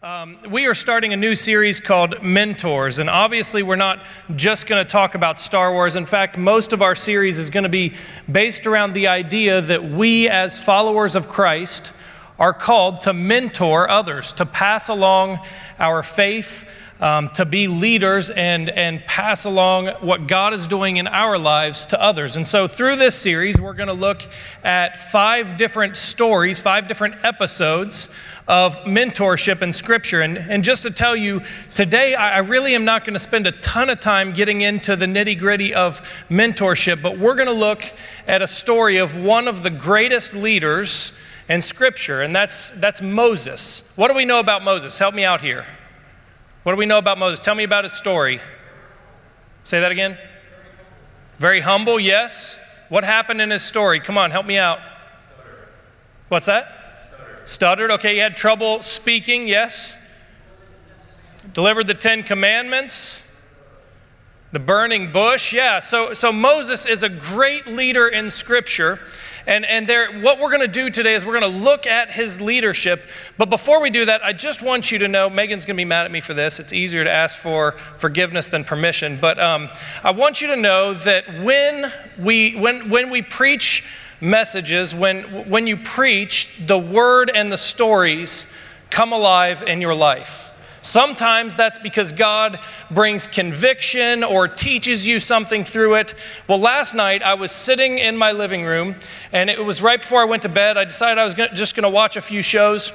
Um, 0.00 0.38
we 0.48 0.66
are 0.66 0.74
starting 0.74 1.12
a 1.12 1.16
new 1.16 1.34
series 1.34 1.80
called 1.80 2.22
Mentors, 2.22 3.00
and 3.00 3.10
obviously, 3.10 3.64
we're 3.64 3.74
not 3.74 4.06
just 4.36 4.68
going 4.68 4.84
to 4.84 4.88
talk 4.88 5.16
about 5.16 5.40
Star 5.40 5.72
Wars. 5.72 5.96
In 5.96 6.06
fact, 6.06 6.38
most 6.38 6.72
of 6.72 6.82
our 6.82 6.94
series 6.94 7.36
is 7.36 7.50
going 7.50 7.64
to 7.64 7.68
be 7.68 7.94
based 8.30 8.68
around 8.68 8.92
the 8.92 9.08
idea 9.08 9.60
that 9.60 9.82
we, 9.82 10.28
as 10.28 10.62
followers 10.62 11.16
of 11.16 11.26
Christ, 11.26 11.92
are 12.38 12.52
called 12.52 13.00
to 13.00 13.12
mentor 13.12 13.90
others, 13.90 14.32
to 14.34 14.46
pass 14.46 14.88
along 14.88 15.40
our 15.80 16.04
faith, 16.04 16.70
um, 17.00 17.30
to 17.30 17.44
be 17.44 17.68
leaders 17.68 18.30
and, 18.30 18.68
and 18.70 19.04
pass 19.04 19.44
along 19.44 19.86
what 20.00 20.26
God 20.26 20.52
is 20.52 20.66
doing 20.66 20.96
in 20.96 21.06
our 21.06 21.38
lives 21.38 21.86
to 21.86 22.02
others. 22.02 22.36
And 22.36 22.46
so, 22.46 22.66
through 22.66 22.96
this 22.96 23.14
series, 23.14 23.60
we're 23.60 23.74
going 23.74 23.88
to 23.88 23.92
look 23.92 24.22
at 24.64 24.98
five 24.98 25.56
different 25.56 25.96
stories, 25.96 26.58
five 26.58 26.88
different 26.88 27.24
episodes 27.24 28.08
of 28.48 28.78
mentorship 28.80 29.62
in 29.62 29.72
Scripture. 29.72 30.22
And, 30.22 30.38
and 30.38 30.64
just 30.64 30.82
to 30.84 30.90
tell 30.90 31.14
you, 31.14 31.42
today 31.74 32.14
I, 32.14 32.36
I 32.36 32.38
really 32.38 32.74
am 32.74 32.84
not 32.84 33.04
going 33.04 33.14
to 33.14 33.20
spend 33.20 33.46
a 33.46 33.52
ton 33.52 33.90
of 33.90 34.00
time 34.00 34.32
getting 34.32 34.62
into 34.62 34.96
the 34.96 35.06
nitty 35.06 35.38
gritty 35.38 35.74
of 35.74 36.00
mentorship, 36.30 37.02
but 37.02 37.18
we're 37.18 37.34
going 37.34 37.46
to 37.48 37.52
look 37.52 37.82
at 38.26 38.42
a 38.42 38.48
story 38.48 38.96
of 38.96 39.16
one 39.16 39.46
of 39.46 39.62
the 39.62 39.70
greatest 39.70 40.34
leaders 40.34 41.18
in 41.48 41.60
Scripture, 41.60 42.20
and 42.20 42.34
that's, 42.36 42.70
that's 42.70 43.00
Moses. 43.00 43.92
What 43.96 44.08
do 44.08 44.14
we 44.14 44.24
know 44.24 44.38
about 44.38 44.62
Moses? 44.62 44.98
Help 44.98 45.14
me 45.14 45.24
out 45.24 45.40
here. 45.40 45.66
What 46.62 46.72
do 46.72 46.76
we 46.78 46.86
know 46.86 46.98
about 46.98 47.18
Moses? 47.18 47.38
Tell 47.38 47.54
me 47.54 47.64
about 47.64 47.84
his 47.84 47.92
story. 47.92 48.40
Say 49.64 49.80
that 49.80 49.92
again. 49.92 50.18
Very 51.38 51.60
humble, 51.60 52.00
yes. 52.00 52.58
What 52.88 53.04
happened 53.04 53.40
in 53.40 53.50
his 53.50 53.62
story? 53.62 54.00
Come 54.00 54.18
on, 54.18 54.30
help 54.30 54.46
me 54.46 54.58
out. 54.58 54.80
What's 56.28 56.46
that? 56.46 56.98
Stuttered. 57.10 57.48
Stuttered. 57.48 57.90
Okay, 57.92 58.14
he 58.14 58.18
had 58.18 58.36
trouble 58.36 58.82
speaking, 58.82 59.46
yes. 59.46 59.98
Delivered 61.52 61.86
the 61.86 61.94
Ten 61.94 62.22
Commandments. 62.22 63.24
The 64.50 64.58
burning 64.58 65.12
bush, 65.12 65.52
yeah. 65.52 65.78
So, 65.80 66.14
so 66.14 66.32
Moses 66.32 66.86
is 66.86 67.02
a 67.02 67.08
great 67.08 67.66
leader 67.66 68.08
in 68.08 68.30
Scripture. 68.30 68.98
And, 69.48 69.64
and 69.64 69.86
there, 69.86 70.12
what 70.20 70.38
we're 70.38 70.50
going 70.50 70.60
to 70.60 70.68
do 70.68 70.90
today 70.90 71.14
is 71.14 71.24
we're 71.24 71.40
going 71.40 71.50
to 71.52 71.58
look 71.58 71.86
at 71.86 72.10
his 72.10 72.38
leadership. 72.38 73.02
But 73.38 73.48
before 73.48 73.80
we 73.80 73.88
do 73.88 74.04
that, 74.04 74.22
I 74.22 74.34
just 74.34 74.62
want 74.62 74.92
you 74.92 74.98
to 74.98 75.08
know 75.08 75.30
Megan's 75.30 75.64
going 75.64 75.74
to 75.74 75.80
be 75.80 75.86
mad 75.86 76.04
at 76.04 76.10
me 76.10 76.20
for 76.20 76.34
this. 76.34 76.60
It's 76.60 76.74
easier 76.74 77.02
to 77.02 77.10
ask 77.10 77.38
for 77.38 77.72
forgiveness 77.96 78.48
than 78.48 78.62
permission. 78.62 79.16
But 79.18 79.38
um, 79.38 79.70
I 80.04 80.10
want 80.10 80.42
you 80.42 80.48
to 80.48 80.56
know 80.56 80.92
that 80.92 81.42
when 81.42 81.90
we, 82.18 82.56
when, 82.56 82.90
when 82.90 83.08
we 83.08 83.22
preach 83.22 83.88
messages, 84.20 84.94
when, 84.94 85.48
when 85.48 85.66
you 85.66 85.78
preach, 85.78 86.58
the 86.66 86.78
word 86.78 87.30
and 87.34 87.50
the 87.50 87.56
stories 87.56 88.52
come 88.90 89.14
alive 89.14 89.62
in 89.62 89.80
your 89.80 89.94
life. 89.94 90.47
Sometimes 90.82 91.56
that's 91.56 91.78
because 91.78 92.12
God 92.12 92.58
brings 92.90 93.26
conviction 93.26 94.22
or 94.22 94.48
teaches 94.48 95.06
you 95.06 95.20
something 95.20 95.64
through 95.64 95.96
it. 95.96 96.14
Well, 96.46 96.58
last 96.58 96.94
night 96.94 97.22
I 97.22 97.34
was 97.34 97.52
sitting 97.52 97.98
in 97.98 98.16
my 98.16 98.32
living 98.32 98.64
room, 98.64 98.96
and 99.32 99.50
it 99.50 99.64
was 99.64 99.82
right 99.82 100.00
before 100.00 100.20
I 100.20 100.24
went 100.24 100.42
to 100.42 100.48
bed. 100.48 100.76
I 100.76 100.84
decided 100.84 101.18
I 101.20 101.24
was 101.24 101.34
gonna, 101.34 101.54
just 101.54 101.74
going 101.74 101.82
to 101.82 101.90
watch 101.90 102.16
a 102.16 102.22
few 102.22 102.42
shows. 102.42 102.92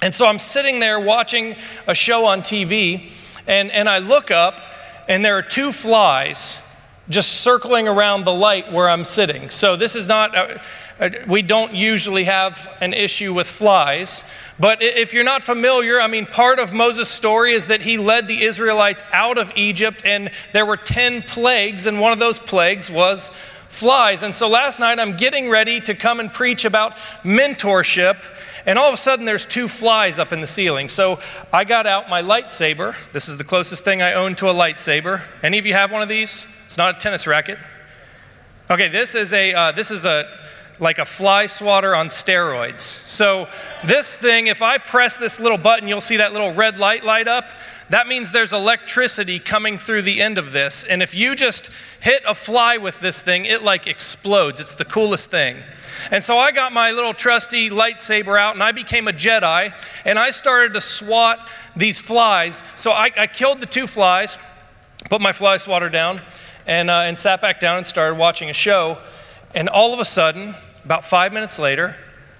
And 0.00 0.14
so 0.14 0.26
I'm 0.26 0.38
sitting 0.38 0.80
there 0.80 1.00
watching 1.00 1.56
a 1.86 1.94
show 1.94 2.24
on 2.26 2.42
TV, 2.42 3.10
and, 3.46 3.70
and 3.72 3.88
I 3.88 3.98
look 3.98 4.30
up, 4.30 4.60
and 5.08 5.24
there 5.24 5.36
are 5.36 5.42
two 5.42 5.72
flies 5.72 6.60
just 7.08 7.40
circling 7.40 7.88
around 7.88 8.24
the 8.24 8.34
light 8.34 8.70
where 8.70 8.88
I'm 8.88 9.04
sitting. 9.04 9.50
So 9.50 9.76
this 9.76 9.96
is 9.96 10.06
not, 10.06 10.60
we 11.26 11.42
don't 11.42 11.74
usually 11.74 12.24
have 12.24 12.76
an 12.80 12.92
issue 12.92 13.32
with 13.32 13.46
flies. 13.46 14.24
But 14.58 14.82
if 14.82 15.14
you're 15.14 15.24
not 15.24 15.44
familiar, 15.44 16.00
I 16.00 16.08
mean, 16.08 16.26
part 16.26 16.58
of 16.58 16.72
Moses' 16.72 17.08
story 17.08 17.52
is 17.52 17.66
that 17.66 17.82
he 17.82 17.96
led 17.96 18.26
the 18.26 18.42
Israelites 18.42 19.04
out 19.12 19.38
of 19.38 19.52
Egypt, 19.54 20.02
and 20.04 20.30
there 20.52 20.66
were 20.66 20.76
10 20.76 21.22
plagues, 21.22 21.86
and 21.86 22.00
one 22.00 22.12
of 22.12 22.18
those 22.18 22.40
plagues 22.40 22.90
was 22.90 23.30
flies. 23.68 24.22
And 24.22 24.34
so 24.34 24.48
last 24.48 24.80
night 24.80 24.98
I'm 24.98 25.16
getting 25.16 25.48
ready 25.48 25.80
to 25.82 25.94
come 25.94 26.18
and 26.18 26.32
preach 26.32 26.64
about 26.64 26.96
mentorship, 27.22 28.16
and 28.66 28.78
all 28.78 28.88
of 28.88 28.94
a 28.94 28.98
sudden 28.98 29.24
there's 29.24 29.46
two 29.46 29.68
flies 29.68 30.18
up 30.18 30.32
in 30.32 30.40
the 30.40 30.46
ceiling. 30.46 30.88
So 30.88 31.20
I 31.52 31.64
got 31.64 31.86
out 31.86 32.08
my 32.08 32.22
lightsaber. 32.22 32.96
This 33.12 33.28
is 33.28 33.38
the 33.38 33.44
closest 33.44 33.84
thing 33.84 34.02
I 34.02 34.14
own 34.14 34.34
to 34.36 34.48
a 34.48 34.54
lightsaber. 34.54 35.22
Any 35.42 35.58
of 35.58 35.66
you 35.66 35.74
have 35.74 35.92
one 35.92 36.02
of 36.02 36.08
these? 36.08 36.46
It's 36.66 36.76
not 36.76 36.96
a 36.96 36.98
tennis 36.98 37.26
racket. 37.26 37.58
Okay, 38.70 38.88
this 38.88 39.14
is 39.14 39.32
a 39.32 39.54
uh, 39.54 39.72
this 39.72 39.90
is 39.90 40.04
a 40.04 40.28
like 40.80 40.98
a 40.98 41.04
fly 41.04 41.46
swatter 41.46 41.94
on 41.94 42.08
steroids. 42.08 42.80
So, 42.80 43.48
this 43.84 44.16
thing, 44.16 44.46
if 44.46 44.62
I 44.62 44.78
press 44.78 45.16
this 45.16 45.40
little 45.40 45.58
button, 45.58 45.88
you'll 45.88 46.00
see 46.00 46.16
that 46.16 46.32
little 46.32 46.52
red 46.52 46.78
light 46.78 47.04
light 47.04 47.28
up. 47.28 47.50
That 47.90 48.06
means 48.06 48.32
there's 48.32 48.52
electricity 48.52 49.38
coming 49.38 49.78
through 49.78 50.02
the 50.02 50.20
end 50.20 50.36
of 50.36 50.52
this. 50.52 50.84
And 50.84 51.02
if 51.02 51.14
you 51.14 51.34
just 51.34 51.70
hit 52.00 52.22
a 52.26 52.34
fly 52.34 52.76
with 52.76 53.00
this 53.00 53.22
thing, 53.22 53.46
it 53.46 53.62
like 53.62 53.86
explodes. 53.86 54.60
It's 54.60 54.74
the 54.74 54.84
coolest 54.84 55.30
thing. 55.30 55.56
And 56.10 56.22
so 56.22 56.38
I 56.38 56.52
got 56.52 56.72
my 56.72 56.92
little 56.92 57.14
trusty 57.14 57.70
lightsaber 57.70 58.38
out 58.38 58.54
and 58.54 58.62
I 58.62 58.72
became 58.72 59.08
a 59.08 59.12
Jedi 59.12 59.74
and 60.04 60.18
I 60.18 60.30
started 60.30 60.74
to 60.74 60.80
swat 60.80 61.48
these 61.74 62.00
flies. 62.00 62.62
So 62.76 62.92
I, 62.92 63.10
I 63.16 63.26
killed 63.26 63.60
the 63.60 63.66
two 63.66 63.86
flies, 63.86 64.38
put 65.08 65.20
my 65.20 65.32
fly 65.32 65.56
swatter 65.56 65.88
down, 65.88 66.20
and, 66.66 66.90
uh, 66.90 67.00
and 67.00 67.18
sat 67.18 67.40
back 67.40 67.58
down 67.58 67.78
and 67.78 67.86
started 67.86 68.18
watching 68.18 68.50
a 68.50 68.54
show. 68.54 68.98
And 69.54 69.68
all 69.68 69.94
of 69.94 70.00
a 70.00 70.04
sudden, 70.04 70.54
about 70.84 71.04
five 71.04 71.32
minutes 71.32 71.58
later, 71.58 71.96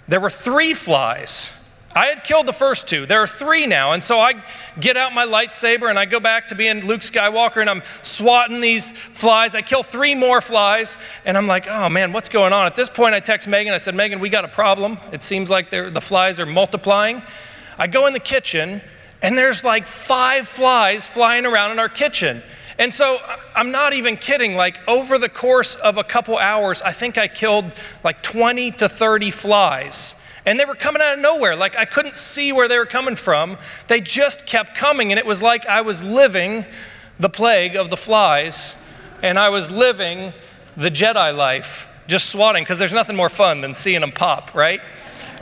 there 0.06 0.20
were 0.20 0.30
three 0.30 0.74
flies. 0.74 1.52
I 1.94 2.06
had 2.06 2.22
killed 2.22 2.46
the 2.46 2.52
first 2.52 2.86
two. 2.86 3.06
There 3.06 3.20
are 3.22 3.26
three 3.26 3.66
now. 3.66 3.92
And 3.92 4.04
so 4.04 4.20
I 4.20 4.34
get 4.78 4.96
out 4.96 5.12
my 5.14 5.26
lightsaber 5.26 5.90
and 5.90 5.98
I 5.98 6.04
go 6.04 6.20
back 6.20 6.48
to 6.48 6.54
being 6.54 6.86
Luke 6.86 7.00
Skywalker 7.00 7.60
and 7.60 7.68
I'm 7.68 7.82
swatting 8.02 8.60
these 8.60 8.92
flies. 8.92 9.54
I 9.54 9.62
kill 9.62 9.82
three 9.82 10.14
more 10.14 10.40
flies 10.40 10.96
and 11.24 11.36
I'm 11.36 11.46
like, 11.46 11.66
oh 11.66 11.88
man, 11.88 12.12
what's 12.12 12.28
going 12.28 12.52
on? 12.52 12.66
At 12.66 12.76
this 12.76 12.88
point, 12.88 13.14
I 13.14 13.20
text 13.20 13.48
Megan. 13.48 13.72
I 13.72 13.78
said, 13.78 13.94
Megan, 13.94 14.20
we 14.20 14.28
got 14.28 14.44
a 14.44 14.48
problem. 14.48 14.98
It 15.12 15.22
seems 15.22 15.50
like 15.50 15.70
the 15.70 16.00
flies 16.00 16.38
are 16.38 16.46
multiplying. 16.46 17.22
I 17.78 17.86
go 17.86 18.06
in 18.06 18.12
the 18.12 18.20
kitchen 18.20 18.80
and 19.22 19.36
there's 19.36 19.64
like 19.64 19.88
five 19.88 20.46
flies 20.46 21.08
flying 21.08 21.46
around 21.46 21.72
in 21.72 21.78
our 21.78 21.88
kitchen. 21.88 22.42
And 22.78 22.94
so 22.94 23.18
uh, 23.26 23.36
I'm 23.54 23.70
not 23.70 23.92
even 23.92 24.16
kidding. 24.16 24.54
Like 24.54 24.78
over 24.88 25.18
the 25.18 25.28
course 25.28 25.74
of 25.74 25.96
a 25.96 26.04
couple 26.04 26.38
hours, 26.38 26.80
I 26.82 26.92
think 26.92 27.18
I 27.18 27.28
killed 27.28 27.74
like 28.04 28.22
20 28.22 28.70
to 28.72 28.88
30 28.88 29.30
flies. 29.30 30.22
And 30.46 30.58
they 30.58 30.64
were 30.64 30.74
coming 30.74 31.02
out 31.02 31.14
of 31.14 31.20
nowhere. 31.20 31.56
Like 31.56 31.76
I 31.76 31.84
couldn't 31.84 32.16
see 32.16 32.52
where 32.52 32.68
they 32.68 32.78
were 32.78 32.86
coming 32.86 33.16
from. 33.16 33.58
They 33.88 34.00
just 34.00 34.46
kept 34.46 34.74
coming. 34.74 35.12
And 35.12 35.18
it 35.18 35.26
was 35.26 35.42
like 35.42 35.66
I 35.66 35.80
was 35.80 36.02
living 36.02 36.64
the 37.18 37.28
plague 37.28 37.76
of 37.76 37.90
the 37.90 37.96
flies 37.96 38.76
and 39.22 39.38
I 39.38 39.48
was 39.48 39.70
living 39.70 40.32
the 40.76 40.90
Jedi 40.90 41.36
life, 41.36 41.88
just 42.06 42.30
swatting, 42.30 42.62
because 42.62 42.78
there's 42.78 42.92
nothing 42.92 43.16
more 43.16 43.28
fun 43.28 43.60
than 43.60 43.74
seeing 43.74 44.00
them 44.00 44.12
pop, 44.12 44.54
right? 44.54 44.80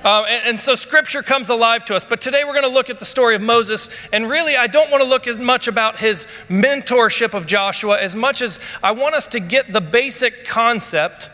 Uh, 0.07 0.25
and, 0.29 0.47
and, 0.47 0.61
so 0.61 0.77
scripture 0.77 1.21
comes 1.21 1.51
alive 1.51 1.85
to 1.85 1.93
us. 1.97 2.05
But 2.05 2.21
today 2.21 2.45
we're 2.45 2.53
going 2.53 2.63
to 2.63 2.69
look 2.69 2.91
at 2.91 3.01
the 3.01 3.05
story 3.05 3.35
of 3.35 3.43
Moses. 3.43 3.89
And 4.13 4.31
really, 4.31 4.55
I 4.55 4.69
don't 4.69 4.89
want 4.89 5.03
to 5.03 5.09
look 5.09 5.27
as 5.27 5.37
much 5.37 5.67
about 5.67 5.99
his 5.99 6.27
mentorship 6.49 7.35
of 7.35 7.45
Joshua 7.45 8.01
as 8.01 8.15
much 8.15 8.41
as 8.41 8.61
I 8.85 8.93
want 8.93 9.17
us 9.17 9.27
to 9.27 9.41
get 9.41 9.73
the 9.73 9.81
basic 9.81 10.45
concept 10.45 11.29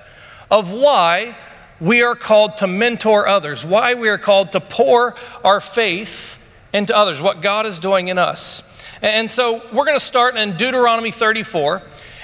of 0.51 0.73
why 0.73 1.37
we 1.81 2.03
are 2.03 2.15
called 2.15 2.57
to 2.57 2.67
mentor 2.67 3.29
others, 3.29 3.63
why 3.63 3.93
we 3.93 4.09
are 4.09 4.17
called 4.17 4.53
to 4.53 4.61
pour 4.61 5.17
our 5.45 5.61
faith 5.61 6.39
into 6.73 6.97
others, 6.97 7.21
what 7.21 7.43
God 7.43 7.67
is 7.67 7.79
doing 7.79 8.09
in 8.09 8.17
us. 8.17 8.83
And 9.03 9.31
so 9.31 9.61
we're 9.71 9.85
going 9.85 9.99
to 9.99 10.01
start 10.01 10.35
in 10.35 10.57
Deuteronomy 10.57 11.11
34. 11.11 11.83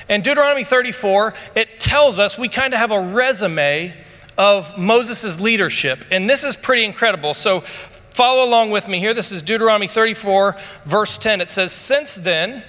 And 0.08 0.24
Deuteronomy 0.24 0.64
34, 0.64 1.34
it 1.54 1.78
tells 1.78 2.18
us 2.18 2.38
we 2.38 2.48
kind 2.48 2.72
of 2.72 2.80
have 2.80 2.90
a 2.90 3.00
resume 3.00 3.92
of 4.38 4.78
Moses' 4.78 5.40
leadership. 5.40 5.98
And 6.10 6.30
this 6.30 6.44
is 6.44 6.54
pretty 6.56 6.84
incredible. 6.84 7.34
So 7.34 7.60
follow 7.60 8.48
along 8.48 8.70
with 8.70 8.88
me 8.88 9.00
here. 9.00 9.12
This 9.12 9.32
is 9.32 9.42
Deuteronomy 9.42 9.88
34, 9.88 10.56
verse 10.84 11.18
10. 11.18 11.40
It 11.40 11.50
says, 11.50 11.72
Since 11.72 12.14
then, 12.14 12.62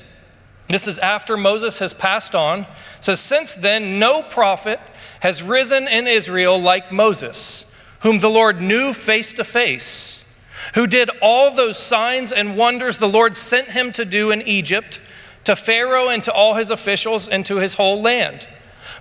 this 0.67 0.87
is 0.87 0.99
after 0.99 1.37
Moses 1.37 1.79
has 1.79 1.93
passed 1.93 2.33
on, 2.33 2.65
says, 2.99 3.19
Since 3.19 3.55
then, 3.55 3.99
no 3.99 4.23
prophet 4.23 4.79
has 5.21 5.43
risen 5.43 5.87
in 5.87 6.07
Israel 6.07 6.59
like 6.59 6.91
Moses, 6.91 7.75
whom 8.01 8.19
the 8.19 8.29
Lord 8.29 8.61
knew 8.61 8.91
face 8.91 9.31
to 9.33 9.43
face, 9.43 10.37
who 10.73 10.87
did 10.87 11.09
all 11.21 11.53
those 11.53 11.77
signs 11.77 12.31
and 12.31 12.57
wonders 12.57 12.97
the 12.97 13.09
Lord 13.09 13.37
sent 13.37 13.69
him 13.69 13.91
to 13.91 14.05
do 14.05 14.31
in 14.31 14.41
Egypt, 14.41 15.01
to 15.43 15.55
Pharaoh 15.55 16.09
and 16.09 16.23
to 16.23 16.31
all 16.31 16.55
his 16.55 16.71
officials 16.71 17.27
and 17.27 17.45
to 17.45 17.57
his 17.57 17.75
whole 17.75 18.01
land. 18.01 18.47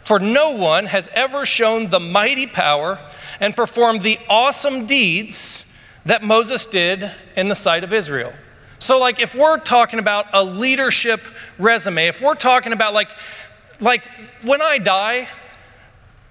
For 0.08 0.18
no 0.18 0.56
one 0.56 0.86
has 0.86 1.10
ever 1.12 1.44
shown 1.44 1.90
the 1.90 2.00
mighty 2.00 2.46
power 2.46 2.98
and 3.40 3.54
performed 3.54 4.00
the 4.00 4.18
awesome 4.26 4.86
deeds 4.86 5.76
that 6.06 6.22
Moses 6.22 6.64
did 6.64 7.12
in 7.36 7.48
the 7.48 7.54
sight 7.54 7.84
of 7.84 7.92
Israel. 7.92 8.32
So, 8.78 8.98
like, 8.98 9.20
if 9.20 9.34
we're 9.34 9.58
talking 9.58 9.98
about 9.98 10.24
a 10.32 10.42
leadership 10.42 11.20
resume, 11.58 12.06
if 12.06 12.22
we're 12.22 12.36
talking 12.36 12.72
about, 12.72 12.94
like, 12.94 13.10
like 13.80 14.02
when 14.40 14.62
I 14.62 14.78
die, 14.78 15.28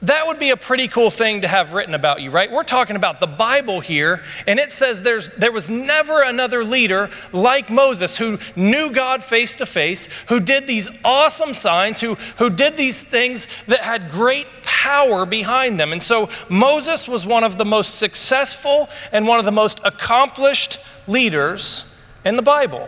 That 0.03 0.27
would 0.27 0.37
be 0.37 0.51
a 0.51 0.57
pretty 0.57 0.87
cool 0.87 1.09
thing 1.09 1.41
to 1.41 1.47
have 1.47 1.73
written 1.73 1.95
about 1.95 2.21
you, 2.21 2.29
right? 2.29 2.51
We're 2.51 2.63
talking 2.63 2.95
about 2.95 3.19
the 3.19 3.25
Bible 3.25 3.79
here, 3.79 4.21
and 4.45 4.59
it 4.59 4.71
says 4.71 5.01
there's, 5.01 5.29
there 5.29 5.51
was 5.51 5.71
never 5.71 6.21
another 6.21 6.63
leader 6.63 7.09
like 7.33 7.71
Moses 7.71 8.19
who 8.19 8.37
knew 8.55 8.91
God 8.91 9.23
face 9.23 9.55
to 9.55 9.65
face, 9.65 10.07
who 10.29 10.39
did 10.39 10.67
these 10.67 10.91
awesome 11.03 11.55
signs, 11.55 11.99
who, 12.01 12.13
who 12.37 12.51
did 12.51 12.77
these 12.77 13.03
things 13.03 13.47
that 13.63 13.81
had 13.81 14.11
great 14.11 14.45
power 14.61 15.25
behind 15.25 15.79
them. 15.79 15.91
And 15.91 16.03
so 16.03 16.29
Moses 16.47 17.07
was 17.07 17.25
one 17.25 17.43
of 17.43 17.57
the 17.57 17.65
most 17.65 17.95
successful 17.95 18.89
and 19.11 19.27
one 19.27 19.39
of 19.39 19.45
the 19.45 19.51
most 19.51 19.81
accomplished 19.83 20.77
leaders 21.07 21.95
in 22.23 22.35
the 22.35 22.43
Bible. 22.43 22.87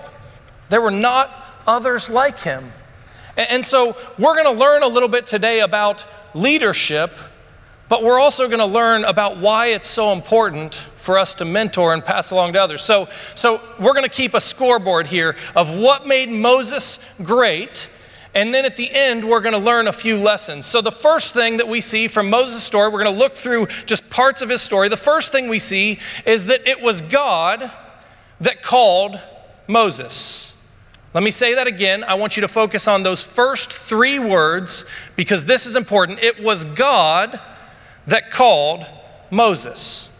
There 0.69 0.81
were 0.81 0.91
not 0.91 1.31
others 1.65 2.07
like 2.07 2.41
him. 2.41 2.71
And, 3.35 3.50
and 3.50 3.65
so 3.65 3.97
we're 4.19 4.35
going 4.35 4.56
to 4.56 4.59
learn 4.59 4.83
a 4.83 4.88
little 4.88 5.09
bit 5.09 5.25
today 5.25 5.61
about 5.61 6.06
leadership, 6.34 7.12
but 7.90 8.04
we're 8.04 8.20
also 8.20 8.48
going 8.48 8.60
to 8.60 8.66
learn 8.66 9.04
about 9.04 9.38
why 9.38 9.68
it's 9.68 9.90
so 9.90 10.14
important 10.14 10.76
for 10.98 11.18
us 11.18 11.34
to 11.36 11.46
mentor 11.46 11.94
and 11.94 12.06
pass 12.06 12.30
along 12.30 12.54
to 12.54 12.62
others. 12.62 12.81
So, 12.81 13.10
so 13.34 13.60
we're 13.80 13.94
going 13.94 14.04
to 14.04 14.10
keep 14.10 14.36
a 14.36 14.42
scoreboard 14.42 15.08
here 15.08 15.36
of 15.56 15.76
what 15.76 16.06
made 16.06 16.30
Moses 16.30 17.00
great. 17.24 17.90
And 18.36 18.54
then 18.54 18.64
at 18.64 18.78
the 18.78 18.92
end, 18.92 19.28
we're 19.28 19.40
going 19.40 19.54
to 19.54 19.60
learn 19.60 19.88
a 19.88 19.94
few 19.94 20.18
lessons. 20.18 20.68
So, 20.68 20.81
the 20.81 20.92
first 20.92 21.34
thing 21.34 21.58
that 21.58 21.68
we 21.68 21.81
see 21.81 22.08
from 22.08 22.30
Moses' 22.30 22.64
story, 22.64 22.90
we're 22.90 23.04
going 23.04 23.14
to 23.14 23.20
look 23.20 23.34
through 23.34 23.66
just 23.88 24.12
parts 24.12 24.44
of 24.44 24.50
his 24.50 24.62
story. 24.62 24.88
The 24.88 24.98
first 24.98 25.31
thing 25.31 25.50
we 25.50 25.58
see 25.58 25.98
is 26.28 26.46
that 26.46 26.68
it 26.68 26.80
was 26.80 27.02
God 27.02 27.72
that 28.40 28.62
called 28.62 29.20
Moses. 29.68 30.49
Let 31.11 31.23
me 31.23 31.31
say 31.31 31.56
that 31.56 31.65
again. 31.65 32.03
I 32.03 32.13
want 32.13 32.38
you 32.38 32.41
to 32.41 32.47
focus 32.47 32.88
on 32.88 33.01
those 33.01 33.23
first 33.23 33.73
three 33.73 34.19
words 34.19 34.85
because 35.15 35.45
this 35.45 35.65
is 35.65 35.75
important. 35.75 36.19
It 36.19 36.41
was 36.41 36.63
God 36.63 37.39
that 38.06 38.29
called 38.29 38.85
Moses. 39.31 40.15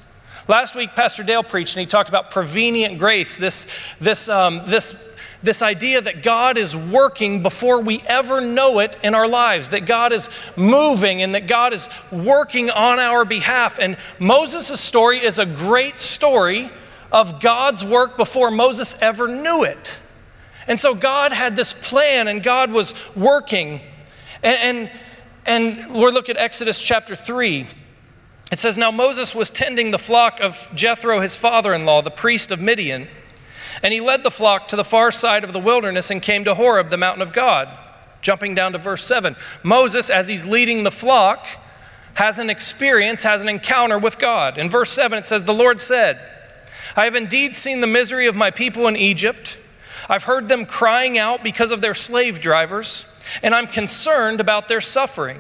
Last 0.48 0.76
week, 0.76 0.96
Pastor 0.96 1.22
Dale 1.22 1.44
preached 1.44 1.76
and 1.76 1.82
he 1.82 1.86
talked 1.86 2.10
about 2.10 2.32
prevenient 2.32 2.98
grace, 2.98 3.38
this, 3.38 3.68
this, 4.00 4.28
um, 4.30 4.64
this, 4.66 5.16
this 5.44 5.62
idea 5.62 6.02
that 6.02 6.24
God 6.24 6.58
is 6.58 6.76
working 6.76 7.44
before 7.44 7.82
we 7.82 8.02
ever 8.08 8.42
know 8.42 8.80
it 8.80 8.98
in 9.04 9.14
our 9.14 9.28
lives, 9.28 9.70
that 9.70 9.86
God 9.86 10.12
is 10.12 10.28
moving 10.56 11.22
and 11.22 11.36
that 11.36 11.46
God 11.46 11.72
is 11.72 11.88
working 12.12 12.72
on 12.72 12.98
our 12.98 13.26
behalf. 13.26 13.78
And 13.78 13.96
Moses' 14.18 14.82
story 14.82 15.20
is 15.20 15.38
a 15.38 15.46
great 15.46 16.00
story 16.00 16.72
of 17.12 17.40
God's 17.40 17.86
work 17.86 18.18
before 18.18 18.50
Moses 18.50 19.00
ever 19.04 19.28
knew 19.28 19.64
it. 19.64 20.00
And 20.70 20.80
so 20.80 20.94
God 20.94 21.34
had 21.34 21.56
this 21.56 21.74
plan 21.74 22.28
and 22.28 22.44
God 22.44 22.72
was 22.72 22.94
working. 23.16 23.82
And, 24.44 24.90
and, 25.48 25.82
and 25.82 25.96
looking 25.96 26.38
at 26.38 26.42
Exodus 26.42 26.80
chapter 26.80 27.16
3. 27.16 27.66
It 28.52 28.60
says, 28.60 28.78
Now 28.78 28.92
Moses 28.92 29.34
was 29.34 29.50
tending 29.50 29.90
the 29.90 30.00
flock 30.00 30.40
of 30.40 30.70
Jethro, 30.76 31.20
his 31.20 31.36
father 31.36 31.74
in 31.74 31.86
law, 31.86 32.02
the 32.02 32.12
priest 32.12 32.52
of 32.52 32.62
Midian. 32.62 33.08
And 33.82 33.94
he 33.94 34.00
led 34.00 34.22
the 34.22 34.32
flock 34.32 34.68
to 34.70 34.76
the 34.76 34.84
far 34.84 35.12
side 35.12 35.44
of 35.44 35.54
the 35.54 35.60
wilderness 35.60 36.12
and 36.12 36.22
came 36.22 36.44
to 36.46 36.54
Horeb, 36.54 36.92
the 36.92 36.98
mountain 36.98 37.24
of 37.24 37.34
God. 37.34 37.68
Jumping 38.22 38.54
down 38.54 38.74
to 38.74 38.78
verse 38.78 39.04
7. 39.04 39.36
Moses, 39.64 40.10
as 40.10 40.28
he's 40.28 40.46
leading 40.46 40.84
the 40.84 40.92
flock, 40.92 41.48
has 42.16 42.38
an 42.38 42.50
experience, 42.50 43.24
has 43.24 43.42
an 43.42 43.50
encounter 43.50 43.98
with 43.98 44.20
God. 44.20 44.58
In 44.58 44.70
verse 44.70 44.92
7, 44.92 45.18
it 45.18 45.26
says, 45.26 45.46
The 45.46 45.54
Lord 45.54 45.82
said, 45.82 46.20
I 46.96 47.06
have 47.06 47.16
indeed 47.16 47.56
seen 47.56 47.82
the 47.82 47.88
misery 47.88 48.28
of 48.28 48.36
my 48.36 48.52
people 48.52 48.88
in 48.88 48.96
Egypt 48.96 49.58
I've 50.10 50.24
heard 50.24 50.48
them 50.48 50.66
crying 50.66 51.18
out 51.18 51.44
because 51.44 51.72
of 51.72 51.82
their 51.82 51.94
slave 51.94 52.42
drivers, 52.42 53.20
and 53.44 53.54
I'm 53.54 53.68
concerned 53.68 54.42
about 54.42 54.68
their 54.68 54.82
suffering. 54.82 55.40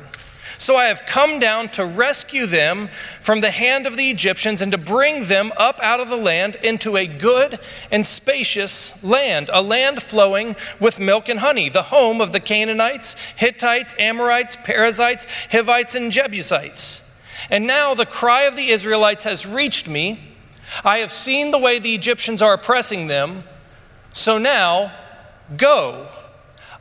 So 0.59 0.75
I 0.75 0.85
have 0.85 1.05
come 1.05 1.39
down 1.39 1.69
to 1.69 1.85
rescue 1.85 2.45
them 2.45 2.89
from 3.21 3.39
the 3.39 3.49
hand 3.49 3.87
of 3.87 3.95
the 3.95 4.09
Egyptians 4.09 4.61
and 4.61 4.73
to 4.73 4.77
bring 4.77 5.25
them 5.25 5.53
up 5.55 5.79
out 5.81 6.01
of 6.01 6.09
the 6.09 6.17
land 6.17 6.57
into 6.57 6.97
a 6.97 7.07
good 7.07 7.59
and 7.89 8.05
spacious 8.05 9.01
land, 9.01 9.49
a 9.53 9.61
land 9.61 10.03
flowing 10.03 10.57
with 10.77 10.99
milk 10.99 11.29
and 11.29 11.39
honey, 11.39 11.69
the 11.69 11.83
home 11.83 12.19
of 12.19 12.33
the 12.33 12.41
Canaanites, 12.41 13.13
Hittites, 13.37 13.95
Amorites, 13.97 14.57
Perizzites, 14.57 15.25
Hivites, 15.49 15.95
and 15.95 16.11
Jebusites. 16.11 17.09
And 17.49 17.65
now 17.65 17.95
the 17.95 18.05
cry 18.05 18.41
of 18.41 18.57
the 18.57 18.69
Israelites 18.69 19.23
has 19.23 19.45
reached 19.45 19.87
me. 19.87 20.19
I 20.83 20.97
have 20.97 21.13
seen 21.13 21.51
the 21.51 21.57
way 21.57 21.79
the 21.79 21.95
Egyptians 21.95 22.41
are 22.41 22.53
oppressing 22.53 23.07
them. 23.07 23.45
So 24.19 24.37
now, 24.37 24.91
go. 25.55 26.09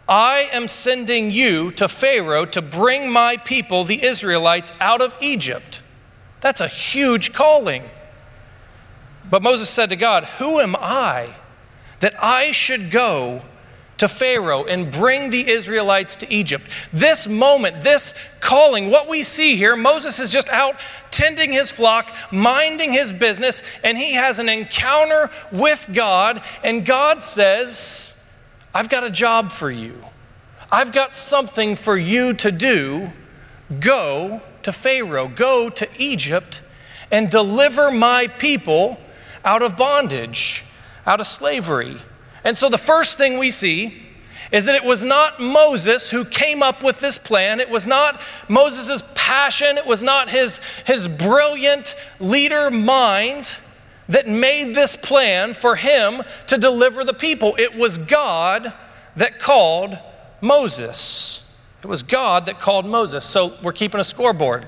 I 0.08 0.48
am 0.50 0.66
sending 0.66 1.30
you 1.30 1.70
to 1.70 1.86
Pharaoh 1.86 2.44
to 2.46 2.60
bring 2.60 3.12
my 3.12 3.36
people, 3.36 3.84
the 3.84 4.02
Israelites, 4.02 4.72
out 4.80 5.00
of 5.00 5.16
Egypt. 5.20 5.80
That's 6.40 6.60
a 6.60 6.66
huge 6.66 7.32
calling. 7.32 7.84
But 9.30 9.40
Moses 9.40 9.68
said 9.68 9.90
to 9.90 9.94
God, 9.94 10.24
Who 10.40 10.58
am 10.58 10.74
I 10.80 11.36
that 12.00 12.20
I 12.20 12.50
should 12.50 12.90
go 12.90 13.42
to 13.98 14.08
Pharaoh 14.08 14.64
and 14.64 14.90
bring 14.90 15.30
the 15.30 15.48
Israelites 15.48 16.16
to 16.16 16.32
Egypt. 16.32 16.64
This 16.92 17.28
moment, 17.28 17.82
this 17.82 18.14
calling, 18.40 18.90
what 18.90 19.08
we 19.08 19.22
see 19.22 19.56
here, 19.56 19.76
Moses 19.76 20.18
is 20.18 20.32
just 20.32 20.48
out 20.48 20.76
tending 21.10 21.52
his 21.52 21.70
flock, 21.70 22.14
minding 22.32 22.92
his 22.92 23.12
business, 23.12 23.62
and 23.84 23.98
he 23.98 24.14
has 24.14 24.38
an 24.38 24.48
encounter 24.48 25.30
with 25.52 25.88
God, 25.92 26.42
and 26.64 26.86
God 26.86 27.22
says, 27.22 28.28
I've 28.74 28.88
got 28.88 29.04
a 29.04 29.10
job 29.10 29.50
for 29.50 29.70
you. 29.70 30.04
I've 30.70 30.92
got 30.92 31.16
something 31.16 31.76
for 31.76 31.96
you 31.96 32.34
to 32.34 32.52
do. 32.52 33.12
Go 33.80 34.42
to 34.62 34.72
Pharaoh, 34.72 35.28
go 35.28 35.70
to 35.70 35.88
Egypt, 35.98 36.62
and 37.10 37.30
deliver 37.30 37.90
my 37.90 38.26
people 38.26 38.98
out 39.44 39.62
of 39.62 39.76
bondage, 39.76 40.64
out 41.06 41.20
of 41.20 41.26
slavery. 41.26 41.96
And 42.48 42.56
so 42.56 42.70
the 42.70 42.78
first 42.78 43.18
thing 43.18 43.36
we 43.36 43.50
see 43.50 43.92
is 44.50 44.64
that 44.64 44.74
it 44.74 44.82
was 44.82 45.04
not 45.04 45.38
Moses 45.38 46.08
who 46.08 46.24
came 46.24 46.62
up 46.62 46.82
with 46.82 46.98
this 46.98 47.18
plan. 47.18 47.60
It 47.60 47.68
was 47.68 47.86
not 47.86 48.22
Moses' 48.48 49.02
passion. 49.14 49.76
It 49.76 49.84
was 49.84 50.02
not 50.02 50.30
his, 50.30 50.58
his 50.86 51.08
brilliant 51.08 51.94
leader 52.18 52.70
mind 52.70 53.58
that 54.08 54.26
made 54.26 54.74
this 54.74 54.96
plan 54.96 55.52
for 55.52 55.76
him 55.76 56.22
to 56.46 56.56
deliver 56.56 57.04
the 57.04 57.12
people. 57.12 57.54
It 57.58 57.76
was 57.76 57.98
God 57.98 58.72
that 59.14 59.38
called 59.38 59.98
Moses. 60.40 61.54
It 61.82 61.86
was 61.86 62.02
God 62.02 62.46
that 62.46 62.58
called 62.60 62.86
Moses. 62.86 63.26
So 63.26 63.58
we're 63.62 63.72
keeping 63.74 64.00
a 64.00 64.04
scoreboard. 64.04 64.64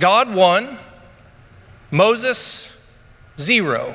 God 0.00 0.34
won, 0.34 0.78
Moses 1.92 2.92
zero. 3.38 3.94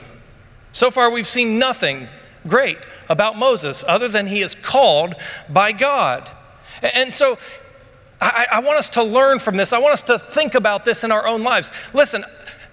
So 0.71 0.89
far, 0.89 1.11
we've 1.11 1.27
seen 1.27 1.59
nothing 1.59 2.07
great 2.49 2.77
about 3.07 3.37
Moses 3.37 3.83
other 3.87 4.07
than 4.07 4.27
he 4.27 4.41
is 4.41 4.55
called 4.55 5.15
by 5.49 5.71
God. 5.71 6.29
And 6.81 7.13
so 7.13 7.37
I, 8.21 8.47
I, 8.53 8.59
want 8.59 8.77
us 8.77 8.89
to 8.91 9.03
learn 9.03 9.39
from 9.39 9.57
this. 9.57 9.71
I 9.71 9.79
want 9.79 9.93
us 9.93 10.03
to 10.03 10.19
think 10.19 10.55
about 10.55 10.85
this 10.85 11.03
in 11.03 11.11
our 11.11 11.25
own 11.27 11.43
lives. 11.43 11.71
Listen, 11.93 12.23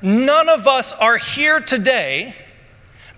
none 0.02 0.48
of 0.48 0.66
us 0.66 0.92
are 0.92 1.18
here 1.18 1.60
today 1.60 2.34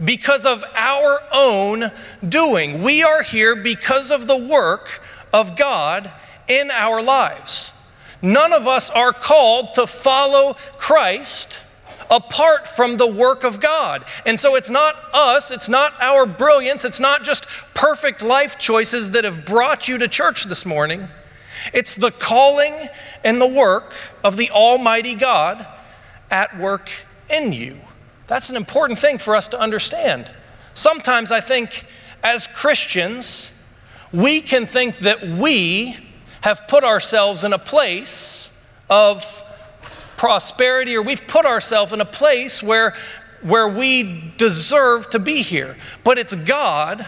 because 0.02 0.46
of 0.46 0.62
our 0.74 1.22
own 1.32 1.90
doing. 2.26 2.82
We 2.82 3.02
are 3.02 3.22
here 3.22 3.56
because 3.56 4.10
of 4.10 4.26
the 4.26 4.36
work 4.36 5.02
of 5.32 5.56
God 5.56 6.12
in 6.46 6.70
our 6.70 7.02
lives. 7.02 7.72
None 8.20 8.52
of 8.52 8.66
us 8.66 8.90
are 8.90 9.12
called 9.12 9.74
to 9.74 9.86
follow 9.86 10.54
Christ 10.76 11.62
apart 12.10 12.66
from 12.66 12.96
the 12.96 13.06
work 13.06 13.44
of 13.44 13.60
God. 13.60 14.04
And 14.24 14.38
so 14.38 14.54
it's 14.54 14.70
not 14.70 14.96
us, 15.12 15.50
it's 15.50 15.68
not 15.68 15.94
our 16.00 16.26
brilliance, 16.26 16.84
it's 16.84 17.00
not 17.00 17.24
just 17.24 17.46
perfect 17.74 18.22
life 18.22 18.58
choices 18.58 19.10
that 19.12 19.24
have 19.24 19.44
brought 19.44 19.88
you 19.88 19.98
to 19.98 20.08
church 20.08 20.44
this 20.44 20.64
morning. 20.64 21.08
It's 21.72 21.94
the 21.94 22.10
calling 22.10 22.88
and 23.24 23.40
the 23.40 23.46
work 23.46 23.94
of 24.24 24.36
the 24.36 24.50
Almighty 24.50 25.14
God 25.14 25.66
at 26.30 26.58
work 26.58 26.90
in 27.28 27.52
you. 27.52 27.78
That's 28.26 28.50
an 28.50 28.56
important 28.56 28.98
thing 28.98 29.18
for 29.18 29.34
us 29.34 29.48
to 29.48 29.60
understand. 29.60 30.32
Sometimes 30.74 31.32
I 31.32 31.40
think 31.40 31.84
as 32.22 32.46
Christians, 32.46 33.54
we 34.12 34.40
can 34.40 34.66
think 34.66 34.98
that 34.98 35.26
we 35.26 35.96
have 36.42 36.68
put 36.68 36.84
ourselves 36.84 37.44
in 37.44 37.52
a 37.52 37.58
place 37.58 38.50
of 38.88 39.44
prosperity 40.18 40.94
or 40.94 41.00
we've 41.00 41.26
put 41.26 41.46
ourselves 41.46 41.92
in 41.92 42.00
a 42.02 42.04
place 42.04 42.62
where, 42.62 42.94
where 43.40 43.68
we 43.68 44.32
deserve 44.36 45.08
to 45.10 45.18
be 45.18 45.40
here. 45.42 45.78
But 46.04 46.18
it's 46.18 46.34
God 46.34 47.06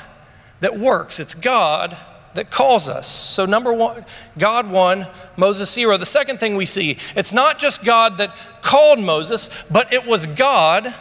that 0.60 0.78
works, 0.78 1.20
it's 1.20 1.34
God 1.34 1.98
that 2.34 2.50
calls 2.50 2.88
us. 2.88 3.08
So, 3.08 3.44
number 3.44 3.72
one, 3.72 4.04
God 4.38 4.70
won, 4.70 5.08
Moses 5.36 5.72
zero. 5.72 5.96
The 5.96 6.06
second 6.06 6.38
thing 6.38 6.56
we 6.56 6.64
see, 6.64 6.96
it's 7.16 7.32
not 7.32 7.58
just 7.58 7.84
God 7.84 8.18
that 8.18 8.36
called 8.62 9.00
Moses, 9.00 9.50
but 9.70 9.92
it 9.92 10.06
was 10.06 10.26
God 10.26 10.94